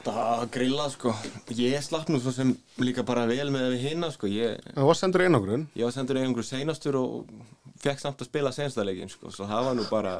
Þetta 0.00 0.12
var 0.16 0.46
grillað 0.48 0.92
sko 0.94 1.10
Ég 1.58 1.82
slapp 1.84 2.08
nú 2.08 2.16
svo 2.22 2.32
sem 2.32 2.54
líka 2.80 3.02
bara 3.04 3.26
vel 3.28 3.50
með 3.52 3.74
við 3.74 3.82
hinna 3.90 4.08
sko 4.14 4.30
Ég, 4.32 4.56
Það 4.72 4.86
var 4.88 4.96
sendur 4.96 5.24
einangrun 5.26 5.66
ég 5.76 5.84
var 5.84 5.92
sendur 5.92 6.16
einhverju 6.16 6.46
seinastur 6.48 6.96
og 6.96 7.26
fekk 7.84 8.00
samt 8.00 8.22
að 8.24 8.30
spila 8.30 8.52
senstaleikin 8.56 9.12
sko 9.12 9.28
Svo 9.34 9.44
það 9.50 9.66
var 9.66 9.76
nú 9.76 9.84
bara 9.90 10.14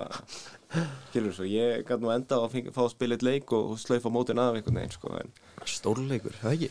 Skilur 1.09 1.33
svo, 1.33 1.49
ég 1.49 1.87
gæti 1.89 2.05
nú 2.05 2.13
enda 2.13 2.43
að 2.43 2.59
fá 2.75 2.83
að 2.85 2.93
spila 2.93 3.17
eitt 3.17 3.25
leik 3.25 3.55
og, 3.57 3.73
og 3.73 3.81
slaufa 3.81 4.13
mótin 4.13 4.43
af 4.43 4.59
einhvern 4.59 4.83
veginn 4.83 4.93
sko 4.99 5.15
en, 5.17 5.33
Stórleikur, 5.65 6.37
það 6.43 6.59
ekki? 6.59 6.71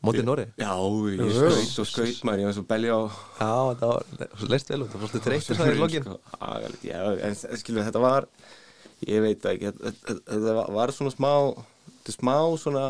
Mótið 0.00 0.24
Nóri? 0.24 0.44
Já, 0.56 0.70
ég 1.12 1.32
skaut 1.36 1.82
og 1.82 1.88
skaut 1.90 2.20
maður, 2.24 2.40
ég 2.40 2.48
var 2.48 2.54
svo 2.56 2.62
belja 2.70 2.94
á 2.96 3.00
Já, 3.36 3.50
það 3.80 3.90
var, 3.90 4.04
leist 4.48 4.70
vel 4.72 4.78
út, 4.84 4.92
það 4.94 5.02
fórstu 5.04 5.20
þreytir 5.26 5.58
það 5.58 5.72
í 5.74 5.80
lokin. 5.80 6.06
sko. 6.06 6.16
Já, 6.88 7.00
en 7.28 7.36
skilur 7.60 7.84
þetta 7.84 8.00
var 8.04 8.26
Ég 9.08 9.20
veit 9.24 9.44
ekki, 9.50 9.72
þetta- 9.76 10.66
var- 10.72 10.92
svona 10.96 11.12
smá 11.12 11.32
Þetta 12.00 12.14
smá 12.16 12.36
svona 12.62 12.84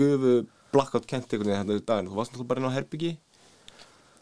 gufu 0.00 0.46
blackout 0.72 1.06
kent 1.06 1.28
einhvern 1.28 1.50
veginn 1.52 1.68
þetta 1.68 1.82
í 1.82 1.86
daginn. 1.90 2.08
Þú 2.08 2.16
varst 2.16 2.32
náttúrulega 2.32 2.48
bara 2.48 2.60
inn 2.60 2.70
á 2.72 2.76
herbyggi 2.78 3.12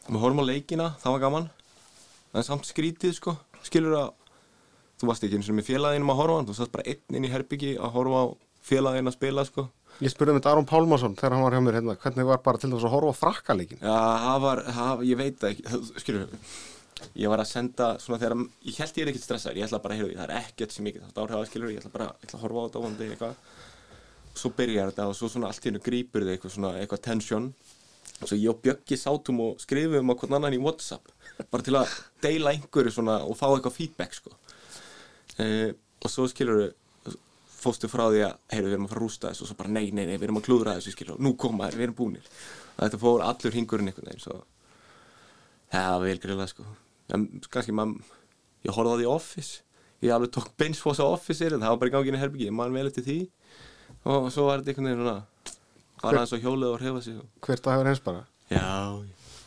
Við 0.08 0.18
horfum 0.24 0.42
á 0.42 0.50
leikina, 0.50 0.88
það 0.98 1.12
var 1.14 1.20
gaman. 1.22 1.50
En 2.34 2.42
samt 2.42 2.66
skrítið 2.66 3.14
sko. 3.14 3.36
Skilur 3.62 3.94
að 4.00 4.10
Þú 4.98 5.06
varst 5.06 5.22
ekki 5.26 5.38
eins 5.38 5.48
og 5.50 5.54
með 5.54 5.70
félaginu 5.70 6.10
að 6.10 6.18
horfa 6.18 6.46
Þú 6.50 6.54
satt 6.58 6.72
bara 6.74 6.84
einn 6.90 7.14
inn 7.18 7.24
í 7.26 7.30
herbyggi 7.30 7.76
að 7.78 7.94
horfa 7.94 8.18
á 8.22 8.26
félaginu 8.66 9.10
að 9.10 9.16
spila 9.16 9.44
sko 9.46 9.68
Ég 10.00 10.10
spurði 10.10 10.34
með 10.38 10.48
Aron 10.50 10.66
Pálmarsson 10.66 11.16
þegar 11.18 11.36
hann 11.36 11.44
var 11.44 11.54
hjá 11.54 11.62
mér 11.62 11.76
hérna 11.78 11.94
hvernig 12.00 12.26
var 12.26 12.40
bara 12.42 12.58
til 12.58 12.70
þess 12.72 12.86
að 12.88 12.94
horfa 12.94 13.12
frakkaleikin 13.18 13.82
Já, 13.82 13.96
það 14.24 14.38
var, 14.46 14.62
það, 14.78 15.02
ég 15.06 15.18
veit 15.20 15.44
ekki, 15.48 15.80
skilur, 16.02 16.32
ég 17.18 17.32
var 17.32 17.42
að 17.42 17.50
senda 17.50 17.90
svona 18.02 18.18
þegar, 18.22 18.46
ég 18.66 18.80
held 18.82 18.98
ég 18.98 19.04
er 19.04 19.12
ekkert 19.12 19.26
stressaður, 19.26 19.60
ég 19.60 19.68
ætla 19.68 19.82
bara, 19.84 19.98
heyrðu, 19.98 20.16
það 20.18 20.24
er 20.24 20.34
ekkert 20.40 20.74
sem 20.74 20.88
mikið, 20.88 21.04
þetta 21.08 21.24
áhrif 21.26 21.38
að 21.38 21.46
skilur, 21.50 21.70
ég 21.74 21.82
ætla 21.82 21.92
bara, 21.94 22.08
ég 22.16 22.26
ætla 22.26 22.40
að 22.40 22.44
horfa 22.46 22.62
á 22.62 22.66
þetta 22.66 22.82
óvandi 22.82 23.08
eitthvað, 23.12 23.54
svo 24.42 24.52
byrjar 24.58 24.92
þetta 24.92 25.08
og 25.12 25.16
svo 25.18 25.30
svona 25.30 25.52
allt 25.52 25.62
í 25.62 25.70
hennu 25.70 25.84
grípur 25.86 26.26
þig 26.26 26.34
eitthvað 26.36 26.56
svona, 26.56 26.74
eitthvað 26.80 27.04
tension, 27.06 27.48
svo 28.22 28.38
ég 28.38 28.52
og 28.52 28.60
Bjöggi 28.64 28.98
sátum 28.98 29.42
og 29.44 29.62
skrifum 29.62 30.10
á 30.10 30.14
hvern 30.18 30.38
annan 30.38 30.56
í 30.56 30.62
Whatsapp, 30.62 31.14
bara 31.52 31.66
til 31.66 31.78
að 31.78 31.96
deila 32.24 32.54
einhverju 32.56 32.94
svona 32.96 33.20
og 33.26 33.38
fá 33.38 33.48
eitthvað 33.50 33.76
feedback, 33.76 34.18
sko, 34.18 34.34
e, 35.38 35.72
og 36.02 36.10
svo 36.10 36.26
skilur 36.30 36.70
fóstu 37.62 37.88
frá 37.90 38.04
því 38.10 38.22
að, 38.26 38.38
heyrðu, 38.52 38.68
við 38.68 38.76
erum 38.76 38.86
að 38.86 38.92
fara 38.92 39.00
að 39.00 39.04
rústa 39.06 39.30
þessu 39.30 39.44
og 39.44 39.50
svo 39.50 39.56
bara, 39.58 39.72
nei, 39.72 39.84
nei, 39.90 40.04
nei, 40.04 40.16
við 40.16 40.26
erum 40.28 40.40
að 40.40 40.46
klúðra 40.48 40.76
þessu, 40.78 40.94
skilur, 40.94 41.20
nú 41.22 41.34
koma 41.40 41.68
þér, 41.68 41.78
við 41.78 41.86
erum 41.86 41.98
búnir. 41.98 42.30
Og 42.74 42.80
þetta 42.82 43.00
fór 43.02 43.24
allur 43.26 43.56
hingurinn 43.58 43.92
einhvern 43.92 44.10
veginn, 44.10 44.24
svo 44.24 44.38
það 45.72 45.88
var 45.94 46.04
vel 46.06 46.22
grillað, 46.22 46.52
sko. 46.52 46.66
En 47.12 47.28
kannski 47.52 47.76
maður, 47.76 48.18
ég 48.66 48.76
horfði 48.76 48.92
á 48.92 48.98
því 49.00 49.08
Office, 49.12 49.62
ég 50.02 50.14
alveg 50.16 50.34
tók 50.34 50.50
beinsfós 50.60 51.00
á 51.00 51.06
Office-ir, 51.06 51.56
en 51.56 51.64
það 51.64 51.74
var 51.74 51.80
bara 51.82 51.92
í 51.92 51.96
ganginu 51.96 52.22
herbyggi, 52.22 52.50
ég 52.50 52.58
man 52.58 52.74
vel 52.74 52.88
eftir 52.90 53.06
því. 53.06 53.18
Og 54.02 54.28
svo 54.34 54.48
var 54.50 54.60
þetta 54.60 54.74
einhvern 54.74 54.90
veginn 54.90 55.02
svona, 55.04 55.16
var 56.02 56.18
aðeins 56.18 56.36
á 56.36 56.42
hjólið 56.42 56.68
og 56.72 56.78
reyfa 56.82 57.02
sig. 57.06 57.18
Og... 57.22 57.42
Hver 57.46 57.64
dagur 57.64 57.92
eins 57.92 58.02
bara 58.02 58.26
Já, 58.52 58.68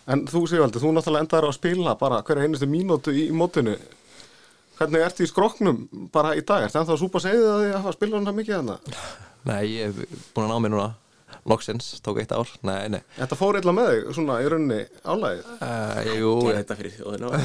En 0.06 0.22
þú 0.30 0.44
Sigvaldi, 0.50 0.82
þú 0.82 0.92
náttúrulega 0.94 1.26
endaður 1.26 1.48
á 1.48 1.50
að 1.50 1.58
spila 1.58 1.94
bara 1.98 2.22
hverja 2.26 2.46
einustu 2.46 2.68
mínútu 2.70 3.14
í, 3.14 3.24
mótinu 3.34 3.74
Hvernig 4.76 5.06
ertu 5.06 5.24
í 5.24 5.30
skroknum 5.32 5.82
bara 6.14 6.36
í 6.36 6.44
dag? 6.44 6.66
Ertu 6.68 6.82
ennþá 6.82 6.96
að 6.98 7.02
súpa 7.06 7.22
segið 7.24 7.48
að 7.48 7.62
því 7.64 7.72
að 7.72 7.80
hafa 7.80 7.96
spilað 7.96 8.30
hann 8.30 8.38
mikið 8.42 8.58
þannig? 8.60 9.02
Nei, 9.46 9.64
ég 9.72 9.92
hef 9.92 10.22
búin 10.36 10.48
að 10.48 10.52
ná 10.52 10.64
mér 10.66 10.74
núna 10.76 10.94
Loksins, 11.46 12.00
tók 12.02 12.18
eitt 12.22 12.32
ár 12.34 12.50
Nei, 12.66 12.88
nei 12.90 13.02
Þetta 13.20 13.38
fór 13.38 13.60
illa 13.60 13.74
með 13.76 13.90
þig, 13.92 14.08
svona 14.18 14.38
í 14.42 14.48
rauninni 14.50 14.80
álægið 15.06 15.50
uh, 15.54 16.00
Jú, 16.10 16.32
gera 16.42 16.62
þetta 16.62 16.78
fyrir 16.80 16.96
þjóðina. 16.96 17.42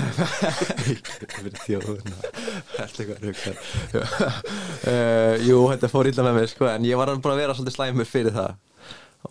fyrir 1.35 1.59
þjóðuna 1.67 2.31
Þetta 2.71 3.05
eitthvað 3.05 3.27
ruggar 3.27 3.61
uh, 4.93 5.35
Jú, 5.45 5.59
þetta 5.75 5.93
fór 5.93 6.11
illa 6.11 6.27
með 6.27 6.39
mér 6.39 6.51
sko, 6.55 6.69
En 6.71 6.89
ég 6.89 7.01
var 7.01 7.13
bara 7.13 7.37
að 7.37 7.43
vera 7.43 7.57
svolítið 7.59 7.77
slæmur 7.77 8.09
fyrir 8.09 8.37
það 8.37 8.57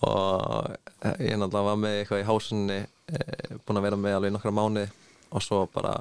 Og 0.05 0.69
eh, 1.01 1.15
ég 1.31 1.39
náttúrulega 1.41 1.65
var 1.65 1.77
með 1.81 1.95
eitthvað 2.03 2.21
í 2.21 2.27
hásunni 2.27 2.79
Búin 3.65 3.79
að 3.79 3.87
vera 3.87 3.97
með 3.97 4.19
alveg 4.19 4.35
nokkra 4.35 4.53
mánuði 4.53 4.85
Og 5.33 5.41
svo 5.41 5.63
bara 5.73 5.95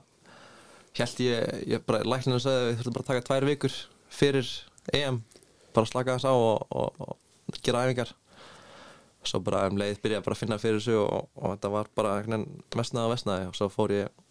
Hjælt 0.97 1.21
ég, 1.23 1.59
ég 1.75 1.85
bara 1.87 2.05
lækninu 2.07 2.41
sagði 2.43 2.71
Við 2.71 2.79
þurfum 2.81 2.97
bara 2.97 3.05
að 3.05 3.11
taka 3.13 3.27
tvær 3.29 3.47
vikur 3.49 3.75
fyrir 4.19 4.49
EM 4.97 5.21
Bara 5.75 5.89
slaka 5.89 6.17
þess 6.17 6.27
á 6.27 6.35
og, 6.35 6.65
og, 6.75 7.19
og 7.49 7.61
gera 7.63 7.85
æfingar. 7.87 8.15
Svo 9.27 9.41
bara 9.45 9.67
um 9.69 9.79
leið 9.79 10.01
byrjaði 10.03 10.25
bara 10.25 10.37
að 10.37 10.41
finna 10.41 10.61
fyrir 10.63 10.81
þessu 10.81 10.97
og, 11.03 11.29
og 11.37 11.53
þetta 11.55 11.73
var 11.75 11.91
bara 11.99 12.15
mestnaði 12.79 13.05
og 13.05 13.13
vestnaði 13.13 13.49
og 13.51 13.59
svo 13.59 13.69
fór 13.73 13.95
ég 13.95 14.23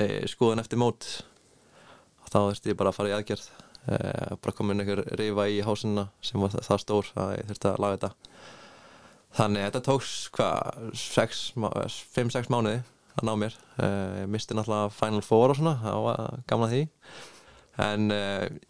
e, 0.00 0.08
skoðun 0.30 0.62
eftir 0.62 0.80
mót. 0.80 1.06
Og 2.24 2.32
þá 2.32 2.38
þurfti 2.40 2.72
ég 2.72 2.80
bara 2.80 2.92
að 2.92 2.98
fara 2.98 3.12
í 3.12 3.16
aðgerð. 3.18 3.46
E, 3.84 3.98
bara 4.42 4.56
komin 4.56 4.82
einhver 4.82 5.04
rifa 5.20 5.46
í 5.52 5.60
hásina 5.64 6.08
sem 6.24 6.42
var 6.42 6.54
það, 6.56 6.66
það 6.70 6.82
stór 6.84 7.12
að 7.24 7.34
ég 7.36 7.48
þurfti 7.52 7.70
að 7.70 7.80
laga 7.84 7.98
þetta. 7.98 8.12
Þannig 9.34 9.62
að 9.62 9.70
þetta 9.70 9.84
tóks 9.88 10.12
hvað 10.34 10.82
5-6 12.14 12.52
mánuði 12.54 12.82
að 13.14 13.28
ná 13.28 13.32
mér. 13.40 13.56
E, 13.78 13.88
ég 14.24 14.32
misti 14.34 14.56
náttúrulega 14.56 14.92
Final 14.94 15.24
Four 15.26 15.54
og 15.54 15.60
svona 15.60 15.78
það 15.82 16.02
var 16.08 16.42
gamla 16.50 16.70
því. 16.72 16.82
En 17.84 18.10
e, 18.14 18.22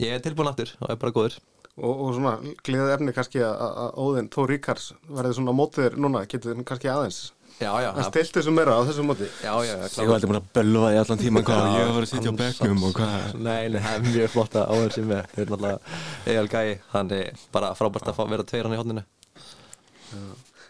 ég 0.05 0.17
er 0.17 0.25
tilbúin 0.25 0.51
aftur 0.51 0.75
og 0.81 0.95
er 0.95 1.01
bara 1.01 1.15
góður. 1.17 1.39
Og, 1.75 1.91
og 1.91 2.11
svona 2.15 2.37
gleðið 2.63 2.93
efni 2.95 3.15
kannski 3.17 3.41
að, 3.43 3.55
að 3.83 3.97
Óðinn 3.99 4.29
Þór 4.31 4.53
Ríkars 4.53 4.93
verði 5.11 5.39
svona 5.41 5.55
mótið 5.59 5.89
þér 5.89 5.97
núna, 6.05 6.21
getur 6.31 6.53
þið 6.53 6.69
kannski 6.69 6.91
aðeins 6.93 7.25
já, 7.59 7.71
já, 7.83 7.89
að 7.91 8.07
stilt 8.09 8.39
þessu 8.39 8.53
meira 8.55 8.77
á 8.79 8.81
þessu 8.87 9.05
móti? 9.07 9.27
Já, 9.43 9.53
já, 9.67 9.75
Ég 9.75 10.09
var 10.09 10.17
alltaf 10.17 10.31
búin 10.31 10.39
að 10.39 10.47
bölva 10.55 10.93
í 10.95 10.99
allan 11.01 11.21
tíman 11.21 11.47
hvað 11.47 11.67
ég 11.75 11.91
var 11.97 12.07
að 12.07 12.11
sitja 12.11 12.31
á 12.31 12.41
bekknum 12.41 12.87
og 12.89 12.95
hvað. 12.95 13.27
Nei, 13.39 13.63
nei, 13.75 13.81
það 13.81 13.97
er 13.97 14.07
mjög 14.07 14.33
flott 14.37 14.57
að 14.59 14.73
áður 14.75 14.95
sem 14.97 15.11
með. 15.11 15.29
Þau 15.33 15.43
eru 15.43 15.55
náttúrulega 15.55 15.99
egal 16.35 16.49
gæi 16.55 16.79
Þannig 16.95 17.45
bara 17.55 17.75
frábært 17.79 18.11
að 18.11 18.19
fá, 18.19 18.25
vera 18.31 18.49
tveir 18.49 18.69
hann 18.69 18.77
í 18.77 18.81
hodninu 18.81 19.05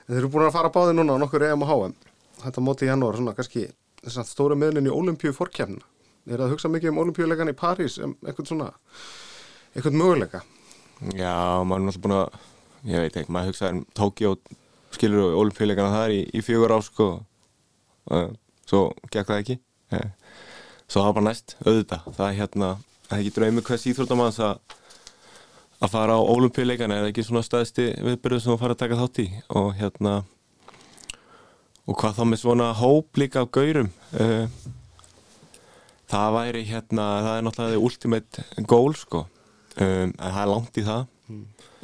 Þeir 0.04 0.18
eru 0.20 0.32
búin 0.32 0.48
að 0.48 0.56
fara 0.58 0.72
báði 0.72 0.96
núna 0.98 1.16
á 1.16 1.22
nokkur 1.22 1.46
EM 1.48 1.64
og 1.64 1.72
HM 1.72 1.96
Þetta 2.44 2.64
móti 2.64 2.86
í 2.86 2.90
janúar, 2.90 3.16
svona 3.18 3.34
kannski 3.36 3.68
þess 4.02 4.20
að 4.20 4.30
stóra 4.30 4.58
miðlinn 4.58 4.90
í 4.90 4.94
Olimpíu 4.94 5.32
fórkjafna 5.36 5.84
Er 6.24 6.38
það 6.38 6.46
að 6.46 6.52
hugsa 6.54 6.70
mikið 6.72 6.92
um 6.92 7.00
Olimpíuleikan 7.02 7.52
í 7.52 7.56
París 7.56 7.98
eitthvað 8.00 8.48
svona, 8.48 8.68
eitthvað 9.74 9.98
möguleika 10.00 10.40
Já, 11.12 11.60
maður 11.66 11.80
er 11.80 11.86
náttúrulega 11.88 12.04
búin 12.04 12.16
að, 12.16 12.38
ég 12.88 13.02
veit 13.04 13.16
ekki, 13.18 13.32
maður 13.34 13.50
hugsaði 13.50 13.74
um 13.74 13.80
Tókjó, 13.98 14.34
skilur 14.94 15.24
og 15.26 15.40
olimpíuleikana 15.42 15.92
þar 15.92 16.14
í, 16.14 16.20
í 16.30 16.42
fjögur 16.44 16.74
ár, 16.76 16.84
sko. 16.86 17.08
Og 18.14 18.36
svo 18.68 18.82
gekk 19.10 19.32
það 19.32 19.40
ekki. 19.42 19.56
Svo 20.86 21.00
það 21.00 21.08
var 21.08 21.16
bara 21.18 21.26
næst, 21.26 21.56
auðvitað. 21.64 22.06
Það 22.14 22.28
er 22.28 22.38
hérna, 22.38 22.70
það 23.08 23.16
er 23.16 23.24
ekki 23.24 23.34
draumi 23.38 23.64
hvers 23.66 23.86
íþróttamanns 23.90 24.40
að 24.44 24.78
að 25.84 25.90
fara 25.92 26.16
á 26.16 26.20
olimpíuleikana 26.22 26.96
er 26.96 27.02
það 27.04 27.10
ekki 27.10 27.24
svona 27.26 27.44
staðsti 27.44 27.88
viðbyrðu 28.06 28.40
sem 28.40 28.52
þú 28.54 28.60
fara 28.62 28.76
að 28.76 28.82
taka 28.84 28.98
þátt 29.00 29.20
í 29.20 29.26
og 29.58 29.66
hérna 29.76 30.12
og 31.84 31.98
hvað 32.00 32.18
þá 32.18 32.24
með 32.30 32.42
svona 32.42 32.70
hóp 32.78 33.20
líka 33.20 33.44
af 33.44 33.52
gaurum? 33.54 33.90
Uh, 34.16 34.46
það 36.10 36.36
væri 36.38 36.64
hérna 36.68 37.08
það 37.26 37.36
er 37.36 37.46
náttúrulega 37.48 37.84
ultimate 37.88 38.46
goal 38.70 38.94
sko. 38.98 39.26
Um, 39.74 40.12
en 40.14 40.34
það 40.34 40.40
er 40.44 40.50
langt 40.52 40.80
í 40.80 40.86
það. 40.86 41.06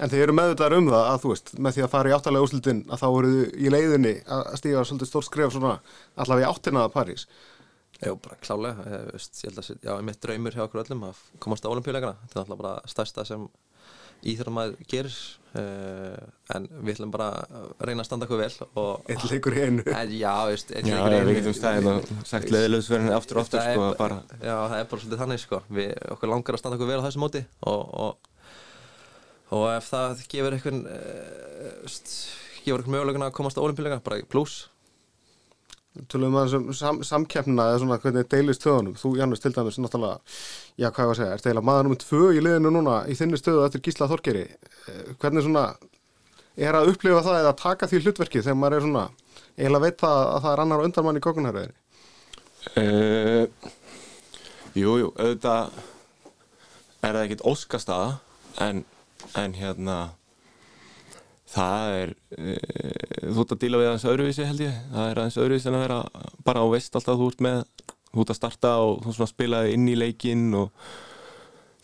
En 0.00 0.10
þeir 0.12 0.22
eru 0.26 0.34
meðvitaðar 0.36 0.76
um 0.76 0.90
það 0.92 1.06
að 1.10 1.22
þú 1.22 1.30
veist 1.32 1.54
með 1.56 1.76
því 1.76 1.84
að 1.84 1.92
fara 1.94 2.10
í 2.10 2.12
áttalega 2.16 2.46
úrslutin 2.46 2.82
að 2.88 3.00
þá 3.02 3.06
eru 3.08 3.30
þið 3.32 3.54
í 3.56 3.72
leiðinni 3.74 4.12
að 4.36 4.50
stíga 4.60 4.84
svolítið 4.88 5.10
stórt 5.10 5.28
skref 5.28 5.54
svona 5.54 5.72
allavega 6.14 6.46
í 6.46 6.50
áttina 6.50 6.84
að 6.84 6.94
París. 6.94 7.24
Jú, 8.00 8.14
bara 8.24 8.38
klálega 8.40 8.84
ég, 8.88 9.08
veist, 9.12 9.40
ég 9.42 9.50
held 9.50 9.60
að, 9.60 9.70
já, 9.84 9.92
mitt 10.06 10.20
draumur 10.24 10.54
hjá 10.56 10.62
okkur 10.64 10.80
öllum 10.84 11.02
að 11.10 11.18
komast 11.42 11.66
á 11.68 11.72
olimpíuleikana 11.72 12.16
Þetta 12.22 12.38
er 12.38 12.44
alltaf 12.46 12.60
bara 12.62 12.88
stærsta 12.88 13.24
sem 13.28 13.42
íþjóðan 14.26 14.54
maður 14.56 14.74
gerir 14.90 15.14
uh, 15.56 16.56
En 16.56 16.66
við 16.84 16.92
ætlum 16.96 17.12
bara 17.14 17.28
að 17.46 17.68
reyna 17.88 18.02
að 18.04 18.08
standa 18.08 18.26
okkur 18.26 18.40
vel 18.42 18.50
og, 18.80 19.04
Eitt 19.10 19.24
leikur 19.30 19.56
í 19.56 19.62
einu. 19.66 19.84
En, 19.86 20.12
Já, 20.14 20.32
veist, 20.50 20.72
Já, 20.74 20.80
leikur 20.82 21.10
í 21.10 21.12
við 21.14 21.20
einu. 21.20 21.36
getum 21.38 21.56
staðið 21.56 21.88
og 21.92 22.10
sagt 22.32 22.50
leðilegsverðin 22.54 23.14
aftur 23.16 23.40
og 23.40 23.46
aftur 23.46 23.64
sko 23.64 23.90
bara 24.00 24.18
Já, 24.40 24.54
það 24.56 24.76
er 24.80 24.90
bara 24.90 25.04
svolítið 25.04 25.22
þannig 25.24 25.44
sko. 25.44 25.62
Við, 25.78 25.94
okkur 26.16 26.32
langar 26.34 26.58
að 26.58 26.62
standa 26.64 26.78
okkur 26.80 26.90
vel 26.92 27.00
á 27.00 27.06
þessu 27.06 27.22
móti 27.22 27.44
og, 27.70 27.94
og, 28.04 28.34
og 29.60 29.64
ef 29.76 29.88
það 29.94 30.26
gefur 30.34 30.58
eitthvað 30.58 30.82
uh, 30.90 31.94
gefur 32.60 32.82
eitthvað 32.82 32.94
möguleguna 32.96 33.30
að 33.30 33.36
komast 33.40 33.58
á 33.58 33.64
olimpíuleika 33.64 34.02
bara 34.04 34.20
pluss 34.30 34.66
Tölum 36.10 36.36
við 36.36 36.52
um 36.54 36.66
sam, 36.76 37.00
samkeppna 37.02 37.64
eða 37.72 37.78
svona 37.82 37.96
hvernig 37.98 38.28
deilist 38.30 38.62
stöðunum 38.62 38.94
Þú, 39.00 39.10
Janus, 39.18 39.40
til 39.42 39.50
dæmis, 39.56 39.78
náttúrulega 39.82 40.20
Já, 40.78 40.86
hvað 40.86 41.00
ég 41.02 41.08
var 41.08 41.16
að 41.16 41.18
segja, 41.18 41.38
er 41.38 41.58
það 41.58 41.66
maður 41.66 41.88
nummið 41.88 42.02
tvö 42.04 42.28
í 42.30 42.42
liðinu 42.44 42.70
núna 42.76 42.98
í 43.10 43.16
þinni 43.18 43.40
stöðu 43.40 43.64
eftir 43.66 43.82
Gísla 43.88 44.06
Þorgeri. 44.12 44.44
Eh, 44.86 45.00
Hvernig 45.18 45.44
svona 45.48 45.64
er 46.60 46.78
að 46.78 46.92
upplifa 46.92 47.24
það 47.26 47.40
eða 47.40 47.56
taka 47.58 47.88
því 47.90 48.02
hlutverki 48.04 48.42
þegar 48.44 48.58
maður 48.60 48.76
er 48.78 48.86
svona 48.86 49.04
eiginlega 49.56 49.84
veit 49.86 49.98
það 50.04 50.20
að 50.20 50.40
það 50.44 50.52
er 50.52 50.62
annar 50.64 50.84
undan 50.86 51.06
mann 51.06 51.18
í 51.18 51.24
kokunaröðinni 51.24 51.76
uh, 52.78 53.44
Jú, 54.78 54.94
jú, 55.02 55.10
auðvitað 55.18 55.80
er 57.00 57.16
það 57.16 57.22
ekkit 57.24 57.46
óskastaða 57.50 58.10
en, 58.62 58.84
en 59.40 59.56
hérna 59.58 59.98
það 61.50 61.92
er 61.98 62.12
uh, 62.38 63.30
þú 63.34 63.44
ert 63.44 63.54
að 63.54 63.62
díla 63.64 63.80
við 63.80 63.90
aðeins 63.90 64.08
öðruvísi 64.12 64.48
held 64.48 64.64
ég. 64.64 64.80
Það 64.94 65.10
er 65.10 65.20
aðeins 65.22 65.38
öðruvísi 65.42 65.70
en 65.70 65.78
að 65.78 65.86
vera 65.86 66.00
bara 66.46 66.64
á 66.64 66.66
veist 66.72 66.98
alltaf 66.98 67.20
þú 67.20 67.30
ert 67.32 67.44
með 67.46 67.62
þú 68.10 68.24
ert 68.24 68.32
að 68.34 68.40
starta 68.40 68.74
og 68.84 69.06
þú 69.06 69.28
spilaði 69.30 69.76
inn 69.76 69.88
í 69.90 69.96
leikinn 69.98 70.48
og 70.58 70.70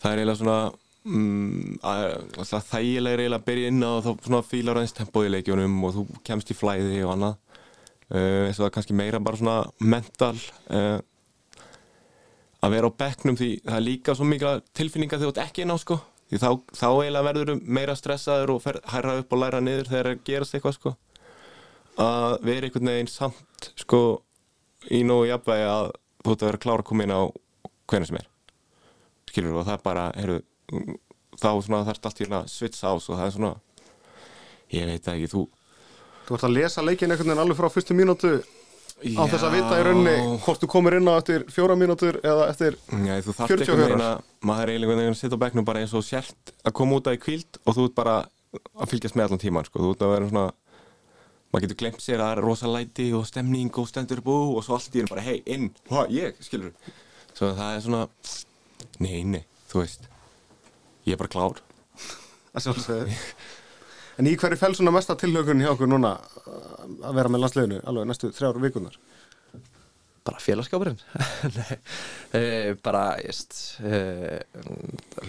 það 0.01 0.11
er 0.11 0.21
eiginlega 0.21 0.39
svona 0.41 0.59
mm, 1.07 1.77
að, 1.87 2.63
þægilega 2.71 3.21
reyla 3.21 3.39
að 3.39 3.47
byrja 3.47 3.73
inn 3.73 3.83
á 3.83 3.91
þá 4.03 4.39
fílar 4.47 4.79
aðeins 4.79 4.97
tempóið 4.97 5.29
í 5.29 5.35
leikjunum 5.37 5.77
og 5.87 5.95
þú 5.97 6.07
kemst 6.27 6.51
í 6.51 6.57
flæði 6.57 7.03
og 7.03 7.13
annað. 7.15 7.37
Uh, 8.07 8.47
eins 8.47 8.55
og 8.55 8.63
það 8.63 8.69
er 8.69 8.75
kannski 8.77 8.95
meira 8.95 9.19
bara 9.19 9.39
svona 9.39 9.61
mental 9.83 10.35
uh, 10.71 10.99
að 12.63 12.75
vera 12.77 12.87
á 12.87 12.99
bekknum 13.03 13.35
því 13.39 13.49
það 13.65 13.79
er 13.79 13.83
líka 13.83 14.15
svo 14.15 14.27
mikla 14.27 14.53
tilfinninga 14.75 15.17
þegar 15.17 15.27
þú 15.27 15.33
ert 15.33 15.43
ekki 15.43 15.65
inn 15.65 15.75
á 15.75 15.77
sko 15.81 15.97
því 16.27 16.39
þá, 16.41 16.49
þá 16.75 16.87
eiginlega 16.91 17.27
verður 17.29 17.51
þú 17.51 17.57
meira 17.77 17.95
stressaður 17.97 18.53
og 18.55 18.63
fer, 18.63 18.79
hæra 18.91 19.17
upp 19.21 19.33
og 19.35 19.41
læra 19.43 19.61
niður 19.63 19.91
þegar 19.91 20.09
það 20.11 20.23
gerast 20.29 20.57
eitthvað 20.57 20.77
sko. 20.77 20.93
Að 21.97 22.37
vera 22.45 22.67
einhvern 22.67 22.91
veginn 22.91 23.11
samt 23.11 23.69
sko 23.79 24.01
í 24.93 25.03
nógu 25.07 25.29
jafnvægi 25.31 25.67
að 25.71 25.91
þú 26.23 26.33
ert 26.33 26.41
að 26.41 26.49
vera 26.51 26.63
klára 26.65 26.83
að 26.83 26.89
koma 26.91 27.07
inn 27.07 27.15
á 27.15 27.21
hvernig 27.87 28.11
sem 28.11 28.19
er. 28.19 28.27
Skilur 29.27 29.61
og 29.61 29.67
það 29.67 29.77
er 29.77 29.85
bara 29.85 30.07
heru, 30.17 30.41
þá 31.37 31.49
þarfst 31.63 32.09
allt 32.09 32.21
í 32.21 32.25
hérna 32.25 32.43
svits 32.51 32.83
ás 32.83 33.07
og 33.07 33.15
það 33.15 33.25
er 33.25 33.35
svona 33.37 33.53
ég 34.73 34.89
veit 34.89 35.13
ekki, 35.13 35.31
þú 35.31 35.47
Þú 36.27 36.35
ert 36.35 36.43
að 36.43 36.55
lesa 36.57 36.83
leikin 36.83 37.11
einhvern 37.13 37.29
veginn 37.29 37.39
alveg 37.39 37.55
frá 37.55 37.69
fyrstu 37.71 37.95
mínútu 37.95 38.29
á 38.97 39.23
þess 39.29 39.45
að 39.45 39.53
vita 39.53 39.77
í 39.77 39.83
rauninni 39.85 40.15
hvort 40.41 40.63
þú 40.63 40.69
komir 40.71 40.97
inn 40.97 41.09
á 41.09 41.13
eftir 41.19 41.43
fjóra 41.53 41.75
mínútur 41.77 42.17
eða 42.23 42.47
eftir 42.49 42.77
Já, 43.05 43.13
þú 43.21 43.35
þarft 43.37 43.51
44. 43.53 43.61
einhvern 43.61 43.83
veginn 43.83 44.05
að 44.07 44.47
maður 44.49 44.63
er 44.63 44.71
eiginlega 44.73 44.89
einhvern 44.89 45.03
veginn 45.03 45.17
að 45.17 45.19
sitja 45.21 45.37
á 45.37 45.43
bekknum 45.43 45.67
bara 45.67 45.83
eins 45.83 45.93
og 45.93 46.05
sért 46.07 46.53
að 46.63 46.75
koma 46.79 46.97
út 46.97 47.09
af 47.09 47.17
í 47.17 47.21
kvíld 47.21 47.59
og 47.63 47.77
þú 47.77 47.85
ert 47.89 47.97
bara 47.99 48.15
að 48.57 48.89
fylgjast 48.93 49.17
með 49.19 49.27
allan 49.27 49.43
tíman 49.43 49.67
sko. 49.67 49.83
þú 49.83 49.91
ert 49.93 50.05
að 50.07 50.13
vera 50.15 50.31
svona 50.31 50.47
maður 51.53 51.67
getur 51.67 51.79
glemt 51.83 52.03
sér 52.03 52.17
að 52.19 52.25
það 52.25 52.33
er 52.33 52.43
rosa 52.47 52.71
læti 52.73 53.07
og 53.13 53.27
stemning 53.29 53.77
og 53.77 53.87
stendur 53.91 54.23
upp 54.23 54.31
og 54.33 54.63
svo 54.65 54.77
allt 54.79 54.95
í 54.95 54.99
henni 55.03 55.13
bara 55.13 55.25
hei, 55.27 55.37
inn, 55.45 55.69
hva, 55.91 56.07
ég, 56.11 56.35
skilur 56.43 56.73
svo 57.37 57.53
það 57.53 57.77
er 57.77 57.85
svona 57.85 58.01
nei, 59.03 59.21
nei, 59.23 59.43
þú 59.69 59.83
veist 59.83 60.09
ég 61.07 61.15
er 61.15 61.21
bara 61.21 61.31
klár. 61.31 61.61
Að 62.51 62.65
sjálfsögðu 62.65 63.13
En 64.17 64.29
í 64.29 64.33
hverju 64.39 64.57
fell 64.57 64.73
svona 64.77 64.93
mesta 64.95 65.15
tilhaugun 65.19 65.61
hjá 65.61 65.71
okkur 65.75 65.89
núna 65.89 66.15
uh, 66.17 66.87
að 67.05 67.19
vera 67.19 67.31
með 67.31 67.43
landsliðinu 67.43 67.83
alveg 67.85 68.09
næstu 68.09 68.33
þrjáru 68.33 68.63
vikunar? 68.63 68.97
bara 70.27 70.41
félagskapurinn 70.43 70.97
Nei, 71.57 71.77
e, 72.35 72.41
bara 72.83 73.15
just, 73.23 73.55
e, 73.79 74.41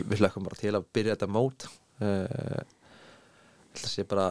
við 0.02 0.22
hlökkum 0.22 0.46
bara 0.48 0.58
til 0.58 0.74
að 0.74 0.86
byrja 0.94 1.14
þetta 1.14 1.30
mót. 1.30 1.68
E, 2.02 2.10
þetta 3.76 3.92
sé 3.92 4.06
bara 4.08 4.28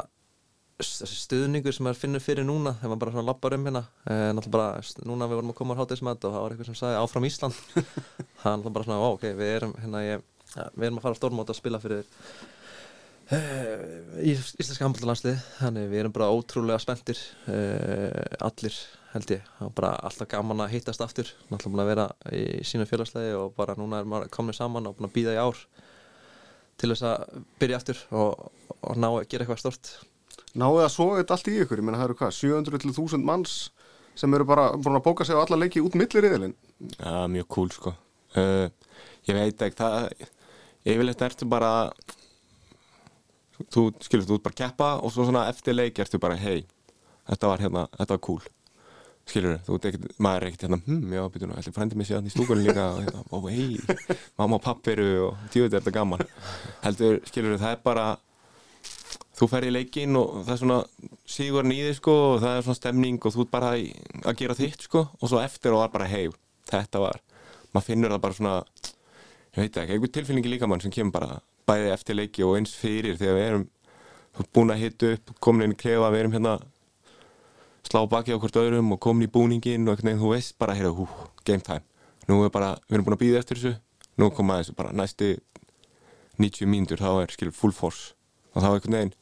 þessi 0.78 1.22
stuðningur 1.24 1.74
sem 1.74 1.88
maður 1.88 2.02
finnur 2.04 2.22
fyrir 2.22 2.46
núna 2.46 2.76
þegar 2.78 2.92
maður 2.92 3.04
bara 3.04 3.14
svona 3.16 3.28
lappar 3.32 3.56
um 3.56 3.64
hérna 3.66 3.84
náttúrulega 4.06 4.58
bara, 4.58 5.08
núna 5.10 5.30
við 5.30 5.40
vorum 5.40 5.54
að 5.54 5.58
koma 5.62 5.78
á 5.78 5.80
hátismat 5.80 6.28
og 6.28 6.36
það 6.36 6.44
var 6.44 6.54
eitthvað 6.54 6.70
sem 6.70 6.78
sagði 6.82 7.00
áfram 7.02 7.30
Ísland. 7.30 7.64
Það 8.44 8.52
er 8.52 8.60
náttúrulega 8.60 8.76
bara 8.76 8.88
svona, 8.90 9.00
ó, 9.02 9.08
ok, 9.16 9.26
við 9.40 9.56
erum 9.56 9.74
hérna, 9.82 10.04
ég, 10.06 10.28
ja, 10.54 10.68
við 10.76 10.90
erum 10.90 11.00
að 11.00 11.08
fara 11.08 11.18
á 11.18 11.20
stórmót 11.22 11.54
að 11.54 11.60
spila 11.64 11.82
fyrir 11.82 12.06
í 13.28 14.32
íslenska 14.32 14.86
handbóltalandslið 14.86 15.40
þannig 15.58 15.90
við 15.92 16.00
erum 16.00 16.14
bara 16.16 16.30
ótrúlega 16.32 16.80
spenntir 16.80 17.20
uh, 17.52 18.48
allir 18.48 18.78
held 19.12 19.34
ég 19.36 19.50
og 19.66 19.74
bara 19.76 19.98
alltaf 20.08 20.30
gaman 20.32 20.64
að 20.64 20.78
hittast 20.78 21.04
aftur 21.04 21.28
náttúrulega 21.50 21.74
búin 21.74 21.84
að 21.84 21.92
vera 21.92 22.06
í 22.32 22.44
sínu 22.68 22.88
félagslega 22.88 23.42
og 23.42 23.56
bara 23.58 23.76
núna 23.80 24.00
er 24.00 24.08
maður 24.08 24.32
komin 24.32 24.56
saman 24.56 24.88
og 24.88 24.96
búin 24.96 25.10
að 25.10 25.16
býða 25.18 25.36
í 25.36 25.42
ár 25.44 25.60
til 26.80 26.92
þess 26.94 27.08
að 27.10 27.42
byrja 27.60 27.82
aftur 27.82 28.04
og, 28.16 28.48
og 28.80 29.02
ná 29.02 29.10
að 29.10 29.26
gera 29.28 29.44
eitthvað 29.44 29.64
stort 29.66 29.92
Náðu 30.58 30.80
að 30.82 30.94
soga 30.94 31.18
þetta 31.20 31.36
allt 31.36 31.50
í 31.52 31.56
ykkur? 31.62 31.82
Ég 31.82 31.86
meina 31.86 32.00
það 32.00 32.08
eru 32.08 32.16
hvað, 32.18 32.32
700 32.38 32.82
til 32.82 32.92
1000 32.94 33.26
manns 33.28 33.56
sem 34.18 34.34
eru 34.34 34.48
bara 34.50 34.72
búin 34.74 34.98
að 34.98 35.06
bóka 35.06 35.26
sig 35.28 35.38
á 35.38 35.44
alla 35.44 35.60
leiki 35.60 35.84
út 35.86 35.98
millir 36.00 36.26
yðurlinn. 36.26 36.56
Já, 36.98 37.28
mjög 37.30 37.48
cool 37.54 37.74
sko 37.76 37.94
uh, 37.94 38.66
Ég 39.28 39.38
veit 39.38 39.62
ekki, 39.68 39.78
það 39.78 40.08
yfirleitt 40.88 41.26
ertu 41.28 41.50
bara 41.52 41.72
þú 43.74 43.88
skilur, 44.04 44.28
þú 44.28 44.38
ert 44.38 44.46
bara 44.46 44.56
að 44.56 44.62
keppa 44.62 44.92
og 45.02 45.14
svo 45.14 45.26
svona 45.28 45.48
eftir 45.52 45.78
leik 45.78 46.00
ertu 46.04 46.20
bara 46.22 46.38
hei, 46.40 46.62
þetta 47.30 47.52
var 47.52 47.66
hérna, 47.66 47.88
þetta 47.98 48.16
var 48.16 48.24
cool. 48.28 48.46
Skilur, 49.28 49.58
þú 49.66 49.76
ert 49.76 49.88
ekkert, 49.90 50.14
maður 50.24 50.44
er 50.46 50.48
ekkert 50.48 50.68
hérna 50.68 50.80
hm, 50.86 51.02
já, 51.18 51.24
byrju 51.34 51.50
nú, 51.50 51.58
ætli 51.60 51.74
frændi 51.76 51.98
mig 52.00 52.08
síðan 52.08 52.30
í 52.30 52.32
stúkunni 52.32 52.64
líka 52.64 52.86
og 52.94 53.02
hérna, 53.04 53.26
ó, 53.28 53.38
hei, 53.52 54.16
mamma 54.40 54.60
og 54.60 54.64
pappi 54.64 54.94
eru 54.94 55.10
og 55.26 55.42
djúið 55.52 55.74
er 55.74 55.82
þetta 55.82 55.96
gaman. 55.98 56.24
Heldur, 56.86 57.20
skilur, 57.28 57.58
það 57.60 57.76
er 57.76 57.84
bara 57.84 58.06
þú 59.38 59.50
fer 59.52 59.68
í 59.68 59.74
leikin 59.74 60.18
og 60.18 60.40
það 60.48 60.54
er 60.54 60.62
svona 60.62 60.78
sígurinn 61.30 61.76
í 61.76 61.82
þig 61.90 61.98
sko 62.00 62.16
og 62.32 62.40
það 62.42 62.56
er 62.56 62.64
svona 62.66 62.80
stemning 62.80 63.20
og 63.20 63.36
þú 63.36 63.44
ert 63.44 63.54
bara 63.54 63.74
í, 63.78 63.90
að 64.24 64.40
gera 64.40 64.58
þitt 64.58 64.88
sko 64.88 65.04
og 65.12 65.30
svo 65.30 65.42
eftir 65.44 65.76
og 65.76 65.84
var 65.84 65.92
bara 65.94 66.08
hei, 66.10 66.26
þetta 66.72 67.04
var 67.04 67.20
maður 67.74 67.88
finnur 67.92 68.16
það 68.16 68.24
bara 68.24 68.38
svona 68.40 68.56
ég 69.58 69.60
veit 69.62 69.78
ekki, 69.82 69.98
einhver 69.98 70.14
tilfinningi 70.16 70.54
líka 70.56 70.70
mann 70.70 70.82
sem 70.82 70.94
kemur 70.94 71.14
bara 71.20 71.38
bæði 71.68 71.92
eftir 71.94 72.18
leiki 72.18 72.46
og 72.48 72.58
eins 72.58 72.76
fyrir 72.78 73.20
þegar 73.20 73.38
við 73.38 73.48
erum 73.50 73.68
búin 74.54 74.74
að 74.74 74.84
hitta 74.84 75.14
upp, 75.16 75.34
komin 75.44 75.68
inn 75.68 75.76
í 75.76 75.80
klefa 75.80 76.12
við 76.14 76.24
erum 76.24 76.36
hérna 76.38 76.58
slá 77.88 78.04
baki 78.10 78.36
á 78.36 78.42
hvort 78.42 78.60
öðrum 78.60 78.94
og 78.96 79.02
komin 79.04 79.28
í 79.28 79.32
búningin 79.32 79.88
og 79.88 79.96
einhvern 79.96 80.12
veginn 80.12 80.24
þú 80.24 80.32
veist 80.34 80.58
bara, 80.60 80.76
heyrðu, 80.78 81.04
hú, 81.04 81.28
game 81.48 81.64
time. 81.64 81.86
Nú 82.28 82.42
er 82.44 82.52
bara, 82.54 82.76
við 82.88 82.98
erum 82.98 83.08
búin 83.08 83.18
að 83.18 83.24
býða 83.24 83.42
eftir 83.42 83.62
þessu 83.62 83.78
nú 84.18 84.30
koma 84.34 84.60
þessu 84.62 84.76
bara 84.78 84.94
næsti 84.96 85.36
90 86.42 86.70
mínútur, 86.70 87.02
þá 87.02 87.24
er 87.24 87.34
skil 87.34 87.52
full 87.54 87.74
force. 87.74 88.14
Og 88.54 88.64
þá 88.64 88.70
einhvern 88.72 88.98
veginn 88.98 89.14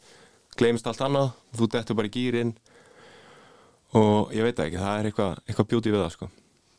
gleymist 0.56 0.88
allt 0.88 1.04
annað, 1.04 1.34
þú 1.56 1.70
dettur 1.72 2.00
bara 2.00 2.10
í 2.10 2.14
gýrin 2.16 2.56
og 3.96 4.32
ég 4.36 4.48
veit 4.48 4.60
ekki, 4.60 4.80
það 4.80 5.00
er 5.00 5.10
eitthvað, 5.10 5.42
eitthvað 5.46 5.70
bjúti 5.72 5.94
við 5.94 6.04
það 6.04 6.14
sko. 6.16 6.30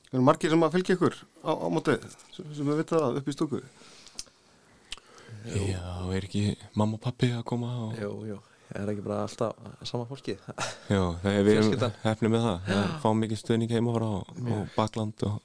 Það 0.07 0.19
eru 0.19 0.27
margir 0.27 0.53
sem 0.53 0.65
að 0.65 0.77
fylgja 0.77 0.97
ykkur 0.97 1.19
á, 1.45 1.51
á 1.53 1.69
móti 1.73 1.97
sem, 2.33 2.49
við 2.63 2.81
vita 2.81 3.01
það 3.03 3.21
upp 3.21 3.29
í 3.29 3.37
stúku. 3.37 3.63
Já, 5.47 5.83
er 6.17 6.27
ekki 6.27 6.45
mamma 6.75 6.99
og 6.99 7.03
pappi 7.07 7.31
að 7.37 7.45
koma 7.49 7.73
og... 7.87 7.97
Jú, 8.01 8.13
jú, 8.33 8.39
er 8.75 8.93
ekki 8.93 9.05
bara 9.07 9.23
alltaf 9.27 9.87
sama 9.87 10.07
fólki? 10.09 10.37
Já, 10.95 11.03
það 11.23 11.33
er 11.33 11.47
við 11.47 11.61
hefnið 12.05 12.33
með 12.35 12.47
það. 12.49 12.71
Það 12.71 12.95
fá 13.05 13.09
mikið 13.23 13.43
stuðning 13.43 13.75
heima 13.77 13.95
frá 13.97 14.09
og, 14.09 14.33
og 14.47 14.73
bakland 14.77 15.27
og 15.29 15.43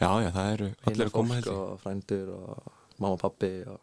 Já, 0.00 0.08
já, 0.24 0.30
það 0.32 0.50
eru 0.54 0.66
allir 0.88 1.08
að 1.10 1.12
koma 1.12 1.36
þessi 1.36 1.52
og 1.52 1.72
frændur 1.82 2.28
og 2.32 2.68
mamma 2.96 3.16
og 3.18 3.20
pappi 3.20 3.50
og 3.68 3.80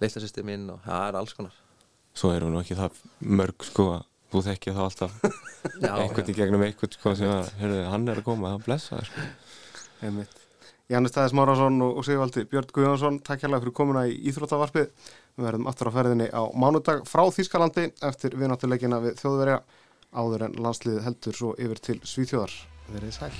leitlasýsti 0.00 0.44
minn 0.48 0.64
og 0.72 0.78
það 0.86 1.08
er 1.10 1.18
alls 1.20 1.34
konar. 1.36 1.58
Svo 2.16 2.30
eru 2.32 2.48
nú 2.48 2.62
ekki 2.62 2.78
það 2.78 3.02
mörg 3.20 3.66
sko 3.68 3.86
að 3.98 4.06
þú 4.32 4.42
þekkja 4.48 4.74
það 4.78 4.86
alltaf 4.88 5.18
Já, 5.84 5.92
einhvern 5.98 6.30
í 6.32 6.36
gegnum 6.38 6.64
einhvern 6.64 6.96
sko 6.96 7.12
sem 7.18 7.34
að, 7.34 7.52
heyrðu, 7.60 7.82
hann 7.92 8.08
er 8.08 8.22
að 8.22 8.26
koma, 8.30 8.54
það 8.54 8.64
blessa 8.70 8.96
það 8.96 9.10
sko. 9.10 9.26
Jannis 10.92 11.14
Tæðis 11.14 11.32
Márásson 11.32 11.80
og, 11.80 12.02
Sigvaldi 12.04 12.44
Björn 12.50 12.68
Guðjónsson, 12.76 13.22
takk 13.24 13.46
hérlega 13.46 13.64
fyrir 13.64 13.76
komuna 13.78 14.04
í 14.04 14.18
Íþróttavarpið. 14.28 14.90
Við 15.38 15.48
verðum 15.48 15.70
aftur 15.70 15.88
á 15.88 15.96
ferðinni 15.96 16.28
á 16.28 16.44
mánudag 16.52 17.06
frá 17.08 17.24
Þýskalandi 17.32 17.88
eftir 18.04 18.36
vináttuleikina 18.36 19.00
við 19.00 19.16
þjóðverja 19.22 19.60
áður 20.12 20.48
en 20.50 20.60
landsliðið 20.60 21.04
heldur 21.08 21.40
svo 21.40 21.54
yfir 21.56 21.86
til 21.88 22.02
Svíþjóðar. 22.04 22.58
Verðið 22.92 23.22
sæl. 23.22 23.32